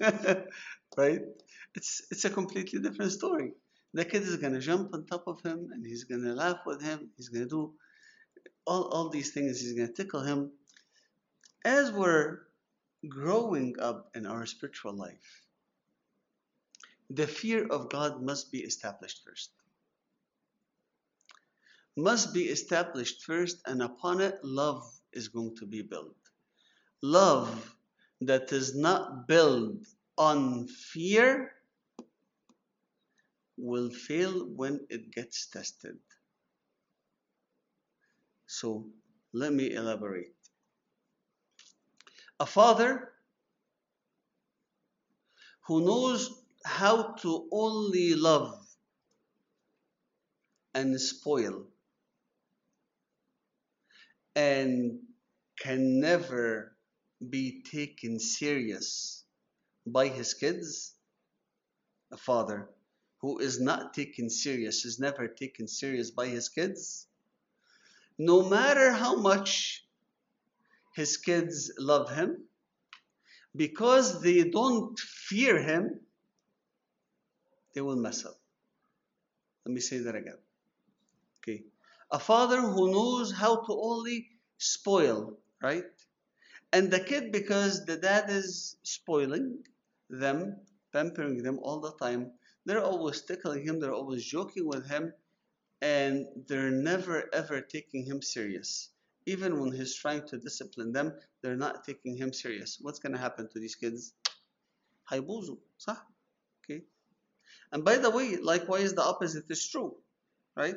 right? 0.96 1.20
It's 1.74 2.02
it's 2.10 2.24
a 2.24 2.30
completely 2.30 2.80
different 2.80 3.12
story. 3.12 3.52
The 3.94 4.04
kid 4.04 4.22
is 4.22 4.36
gonna 4.36 4.60
jump 4.60 4.94
on 4.94 5.04
top 5.06 5.24
of 5.26 5.42
him 5.42 5.68
and 5.72 5.84
he's 5.84 6.04
gonna 6.04 6.34
laugh 6.34 6.60
with 6.64 6.82
him. 6.82 7.10
He's 7.16 7.28
gonna 7.28 7.46
do 7.46 7.74
all, 8.66 8.84
all 8.84 9.08
these 9.10 9.32
things. 9.32 9.60
He's 9.60 9.74
gonna 9.74 9.92
tickle 9.92 10.22
him. 10.22 10.50
As 11.64 11.92
we're 11.92 12.40
growing 13.08 13.78
up 13.78 14.10
in 14.14 14.26
our 14.26 14.46
spiritual 14.46 14.94
life, 14.94 15.44
the 17.10 17.26
fear 17.26 17.66
of 17.66 17.90
God 17.90 18.22
must 18.22 18.50
be 18.50 18.60
established 18.60 19.22
first. 19.26 19.50
Must 21.96 22.32
be 22.32 22.44
established 22.44 23.22
first, 23.22 23.58
and 23.66 23.82
upon 23.82 24.22
it, 24.22 24.42
love 24.42 24.82
is 25.12 25.28
going 25.28 25.54
to 25.56 25.66
be 25.66 25.82
built. 25.82 26.16
Love 27.02 27.76
that 28.22 28.50
is 28.52 28.74
not 28.74 29.28
built 29.28 29.84
on 30.16 30.68
fear 30.68 31.52
will 33.56 33.90
fail 33.90 34.46
when 34.46 34.80
it 34.88 35.10
gets 35.12 35.46
tested. 35.46 35.98
So, 38.46 38.86
let 39.32 39.52
me 39.52 39.72
elaborate. 39.72 40.34
A 42.40 42.46
father 42.46 43.12
who 45.66 45.84
knows 45.84 46.30
how 46.64 47.14
to 47.22 47.48
only 47.52 48.14
love 48.14 48.58
and 50.74 51.00
spoil 51.00 51.66
and 54.34 54.98
can 55.58 56.00
never 56.00 56.76
be 57.30 57.62
taken 57.62 58.18
serious 58.18 59.24
by 59.86 60.08
his 60.08 60.34
kids 60.34 60.94
a 62.10 62.16
father 62.16 62.68
who 63.22 63.38
is 63.38 63.60
not 63.60 63.94
taken 63.94 64.28
serious 64.28 64.84
is 64.84 64.98
never 64.98 65.26
taken 65.28 65.66
serious 65.66 66.10
by 66.10 66.26
his 66.26 66.48
kids 66.48 67.06
no 68.18 68.48
matter 68.48 68.92
how 68.92 69.16
much 69.16 69.84
his 70.94 71.16
kids 71.16 71.72
love 71.78 72.10
him 72.14 72.44
because 73.56 74.22
they 74.22 74.44
don't 74.44 74.98
fear 74.98 75.60
him 75.62 76.00
they 77.74 77.80
will 77.80 77.96
mess 77.96 78.24
up. 78.24 78.38
Let 79.64 79.74
me 79.74 79.80
say 79.80 79.98
that 79.98 80.14
again. 80.14 80.38
Okay. 81.38 81.64
A 82.10 82.18
father 82.18 82.60
who 82.60 82.90
knows 82.90 83.32
how 83.32 83.64
to 83.64 83.72
only 83.72 84.28
spoil, 84.58 85.38
right? 85.62 85.84
And 86.72 86.90
the 86.90 87.00
kid, 87.00 87.32
because 87.32 87.84
the 87.84 87.96
dad 87.96 88.28
is 88.28 88.76
spoiling 88.82 89.64
them, 90.10 90.56
pampering 90.92 91.42
them 91.42 91.58
all 91.62 91.80
the 91.80 91.92
time, 91.92 92.32
they're 92.65 92.83
always 92.83 93.21
tickling 93.21 93.63
him, 93.63 93.79
they're 93.79 93.93
always 93.93 94.23
joking 94.23 94.67
with 94.67 94.87
him, 94.87 95.13
and 95.81 96.25
they're 96.47 96.71
never 96.71 97.29
ever 97.33 97.61
taking 97.61 98.03
him 98.05 98.21
serious. 98.21 98.89
Even 99.25 99.59
when 99.59 99.71
he's 99.71 99.95
trying 99.95 100.25
to 100.27 100.37
discipline 100.37 100.91
them, 100.91 101.13
they're 101.41 101.57
not 101.57 101.83
taking 101.83 102.15
him 102.15 102.31
serious. 102.33 102.77
What's 102.81 102.99
going 102.99 103.13
to 103.13 103.19
happen 103.19 103.49
to 103.49 103.59
these 103.59 103.75
kids? 103.75 104.13
هيبوظوا 105.11 105.57
صح؟ 105.79 105.97
Okay. 106.63 106.83
And 107.71 107.83
by 107.83 107.97
the 107.97 108.09
way, 108.09 108.37
likewise, 108.37 108.93
the 108.93 109.03
opposite 109.03 109.45
is 109.49 109.67
true, 109.67 109.95
right? 110.55 110.75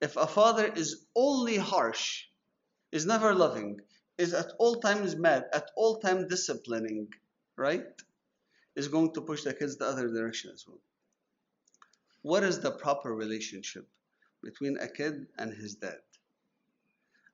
If 0.00 0.16
a 0.16 0.26
father 0.26 0.66
is 0.66 1.06
only 1.14 1.56
harsh, 1.56 2.24
is 2.92 3.06
never 3.06 3.34
loving, 3.34 3.80
is 4.18 4.34
at 4.34 4.52
all 4.58 4.76
times 4.76 5.16
mad, 5.16 5.44
at 5.52 5.70
all 5.76 5.98
time 5.98 6.28
disciplining, 6.28 7.08
right, 7.56 7.86
is 8.76 8.88
going 8.88 9.12
to 9.14 9.20
push 9.20 9.42
the 9.44 9.54
kids 9.54 9.76
the 9.76 9.86
other 9.86 10.08
direction 10.08 10.50
as 10.52 10.64
well. 10.66 10.80
What 12.22 12.42
is 12.42 12.60
the 12.60 12.70
proper 12.70 13.14
relationship 13.14 13.86
between 14.42 14.78
a 14.78 14.88
kid 14.88 15.26
and 15.38 15.52
his 15.52 15.74
dad? 15.76 16.00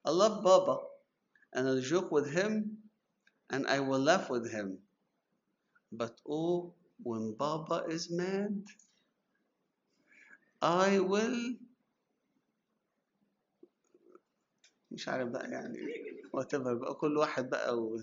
I 0.04 0.10
love 0.10 0.42
Baba 0.42 0.78
and 1.52 1.68
I'll 1.68 1.80
joke 1.80 2.10
with 2.10 2.30
him 2.32 2.78
and 3.50 3.66
I 3.66 3.80
will 3.80 4.00
laugh 4.00 4.30
with 4.30 4.50
him. 4.50 4.78
But 5.92 6.20
oh, 6.28 6.72
when 7.02 7.34
Baba 7.34 7.84
is 7.88 8.10
mad, 8.10 8.64
I 10.62 10.98
will 11.00 11.54
مش 14.90 15.08
عارف 15.08 15.28
بقى 15.28 15.50
يعني 15.50 15.78
whatever 16.36 16.74
بقى 16.74 16.94
كل 16.94 17.16
واحد 17.16 17.50
بقى 17.50 17.78
و 17.78 18.02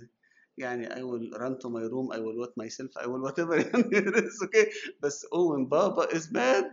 يعني 0.58 0.88
I 0.90 1.04
will 1.04 1.30
run 1.40 1.60
to 1.60 1.70
my 1.70 1.82
room 1.82 2.12
I 2.12 2.20
will 2.20 2.38
wet 2.38 2.56
myself 2.58 2.92
I 2.98 3.08
will 3.08 3.22
whatever 3.22 3.58
يعني 3.58 4.28
it's 4.28 4.42
okay 4.44 4.72
بس 5.02 5.26
oh 5.32 5.54
when 5.54 5.66
Baba 5.66 6.08
is 6.12 6.32
mad 6.32 6.66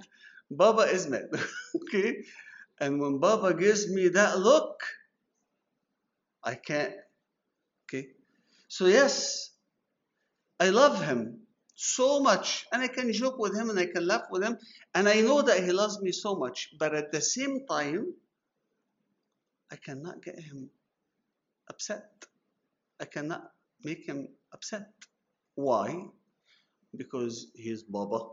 Baba 0.51 0.83
is 0.83 1.07
mad 1.07 1.29
okay 1.77 2.25
and 2.81 3.01
when 3.01 3.19
Baba 3.19 3.55
gives 3.55 3.89
me 3.91 4.09
that 4.09 4.39
look 4.39 4.83
I 6.43 6.55
can't 6.55 6.95
okay 7.85 8.09
so 8.69 8.87
yes 8.87 9.51
I 10.61 10.71
love 10.71 11.03
him 11.05 11.45
so 11.75 12.21
much 12.21 12.67
and 12.73 12.83
I 12.83 12.89
can 12.89 13.13
joke 13.13 13.39
with 13.39 13.55
him 13.55 13.69
and 13.69 13.79
I 13.79 13.87
can 13.87 14.07
laugh 14.07 14.27
with 14.31 14.43
him 14.43 14.57
and 14.95 15.09
I 15.09 15.21
know 15.21 15.43
that 15.43 15.63
he 15.65 15.73
loves 15.73 16.01
me 16.01 16.13
so 16.13 16.37
much 16.37 16.71
but 16.79 16.95
at 16.95 17.13
the 17.13 17.21
same 17.21 17.67
time 17.67 18.15
I 19.75 19.77
cannot 19.77 20.23
get 20.23 20.39
him 20.39 20.71
upset. 21.69 22.07
I 23.01 23.07
cannot 23.07 23.51
make 23.84 24.06
him 24.06 24.28
upset. 24.54 24.88
Why? 25.56 26.06
Because 26.96 27.52
he's 27.56 27.84
Baba, 27.84 28.26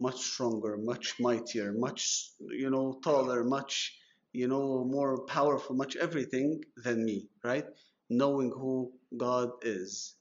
much 0.00 0.20
stronger, 0.20 0.76
much 0.76 1.20
mightier, 1.20 1.72
much 1.72 2.30
you 2.50 2.70
know 2.70 3.00
taller, 3.02 3.44
much 3.44 3.96
you 4.32 4.48
know 4.48 4.84
more 4.84 5.24
powerful, 5.26 5.76
much 5.76 5.96
everything 5.96 6.62
than 6.76 7.04
me, 7.04 7.28
right? 7.44 7.66
Knowing 8.10 8.50
who 8.50 8.92
God 9.16 9.50
is. 9.62 10.14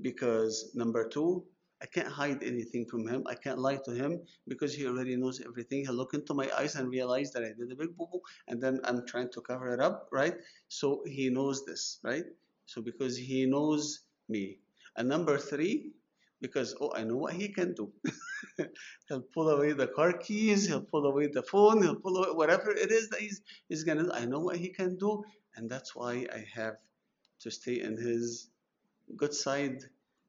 Because 0.00 0.70
number 0.74 1.08
two, 1.08 1.44
I 1.82 1.86
can't 1.86 2.08
hide 2.08 2.42
anything 2.42 2.86
from 2.86 3.06
him. 3.06 3.22
I 3.26 3.34
can't 3.34 3.58
lie 3.58 3.78
to 3.84 3.92
him 3.92 4.20
because 4.48 4.74
he 4.74 4.86
already 4.86 5.16
knows 5.16 5.40
everything. 5.40 5.84
He'll 5.84 5.94
look 5.94 6.14
into 6.14 6.34
my 6.34 6.50
eyes 6.56 6.76
and 6.76 6.88
realize 6.90 7.32
that 7.32 7.42
I 7.42 7.52
did 7.58 7.72
a 7.72 7.76
big 7.76 7.96
boo 7.96 8.06
boo, 8.10 8.20
and 8.48 8.62
then 8.62 8.80
I'm 8.84 9.06
trying 9.06 9.30
to 9.32 9.40
cover 9.40 9.72
it 9.74 9.80
up, 9.80 10.08
right? 10.12 10.34
So 10.68 11.02
he 11.06 11.30
knows 11.30 11.64
this, 11.64 11.98
right? 12.02 12.24
So 12.70 12.82
because 12.82 13.16
he 13.16 13.46
knows 13.46 14.02
me. 14.28 14.60
And 14.96 15.08
number 15.08 15.38
three, 15.38 15.90
because 16.40 16.76
oh, 16.80 16.92
I 16.94 17.02
know 17.02 17.16
what 17.16 17.32
he 17.34 17.48
can 17.48 17.74
do. 17.74 17.92
he'll 19.08 19.26
pull 19.34 19.48
away 19.50 19.72
the 19.72 19.88
car 19.88 20.12
keys, 20.12 20.68
he'll 20.68 20.88
pull 20.94 21.06
away 21.06 21.26
the 21.26 21.42
phone, 21.42 21.82
he'll 21.82 21.96
pull 21.96 22.16
away 22.18 22.30
whatever 22.32 22.70
it 22.70 22.92
is 22.92 23.08
that 23.08 23.18
he's, 23.18 23.42
he's 23.68 23.82
gonna 23.82 24.04
do. 24.04 24.12
I 24.12 24.24
know 24.24 24.38
what 24.38 24.56
he 24.56 24.68
can 24.68 24.96
do, 24.96 25.24
and 25.56 25.68
that's 25.68 25.96
why 25.96 26.28
I 26.32 26.46
have 26.54 26.76
to 27.40 27.50
stay 27.50 27.80
in 27.80 27.96
his 27.96 28.50
good 29.16 29.34
side 29.34 29.82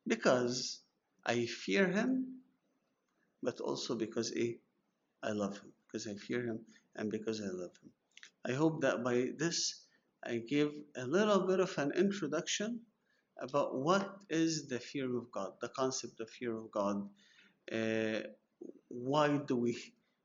because 0.08 0.80
I 1.24 1.46
fear 1.46 1.88
him, 1.88 2.42
but 3.44 3.60
also 3.60 3.94
because 3.96 4.34
A, 4.36 4.58
I 5.22 5.32
love 5.34 5.58
him, 5.60 5.74
because 5.86 6.08
I 6.08 6.16
fear 6.16 6.42
him 6.42 6.62
and 6.96 7.12
because 7.12 7.40
I 7.40 7.52
love 7.52 7.78
him. 7.84 7.92
I 8.48 8.54
hope 8.54 8.82
that 8.82 9.04
by 9.04 9.30
this 9.38 9.81
I 10.24 10.38
give 10.38 10.74
a 10.96 11.06
little 11.06 11.48
bit 11.48 11.60
of 11.60 11.78
an 11.78 11.92
introduction 11.94 12.82
about 13.40 13.76
what 13.76 14.18
is 14.30 14.68
the 14.68 14.80
fear 14.80 15.18
of 15.18 15.32
God, 15.32 15.54
the 15.62 15.70
concept 15.70 16.20
of 16.20 16.30
fear 16.30 16.56
of 16.56 16.72
God. 16.72 17.10
Uh, 17.72 18.20
why 18.90 19.38
do 19.38 19.56
we 19.56 19.78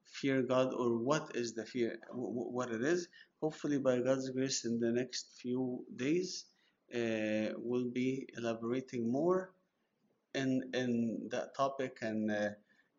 fear 0.04 0.42
God, 0.42 0.74
or 0.74 0.98
what 0.98 1.32
is 1.34 1.54
the 1.54 1.64
fear, 1.64 1.98
what 2.12 2.70
it 2.70 2.82
is? 2.82 3.08
Hopefully, 3.40 3.78
by 3.78 4.00
God's 4.00 4.28
grace, 4.30 4.64
in 4.64 4.80
the 4.80 4.92
next 4.92 5.38
few 5.40 5.84
days, 5.96 6.44
uh, 6.94 7.54
we'll 7.56 7.90
be 7.90 8.28
elaborating 8.36 9.10
more 9.10 9.52
in 10.34 10.70
in 10.74 11.28
that 11.30 11.56
topic 11.56 11.98
and 12.02 12.30
uh, 12.30 12.50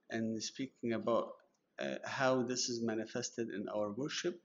and 0.10 0.41
speaking 0.41 0.93
about 0.93 1.33
uh, 1.79 1.95
how 2.05 2.43
this 2.43 2.69
is 2.69 2.81
manifested 2.81 3.49
in 3.49 3.67
our 3.69 3.91
worship 3.91 4.41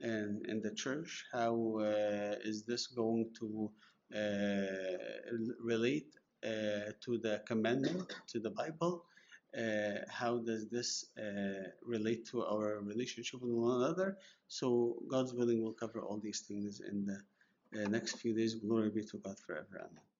and 0.00 0.44
in 0.46 0.60
the 0.60 0.72
church. 0.72 1.24
How 1.32 1.78
uh, 1.80 2.36
is 2.44 2.64
this 2.64 2.86
going 2.86 3.30
to 3.40 3.70
relate 5.62 6.14
to 6.42 7.18
the 7.18 7.42
commandment, 7.46 8.14
to 8.28 8.40
the 8.40 8.50
Bible? 8.50 9.04
Uh, 9.56 10.00
how 10.08 10.38
does 10.38 10.68
this 10.68 11.06
uh, 11.16 11.68
relate 11.86 12.26
to 12.26 12.44
our 12.44 12.80
relationship 12.82 13.40
with 13.40 13.52
one 13.52 13.82
another? 13.82 14.18
So, 14.48 14.96
God's 15.08 15.32
willing, 15.32 15.62
we'll 15.62 15.72
cover 15.72 16.00
all 16.00 16.18
these 16.18 16.40
things 16.40 16.80
in 16.80 17.06
the 17.06 17.84
uh, 17.84 17.88
next 17.88 18.16
few 18.16 18.34
days. 18.34 18.54
Glory 18.56 18.90
be 18.90 19.04
to 19.04 19.18
God 19.18 19.38
forever. 19.38 19.76
Amen. 19.78 20.13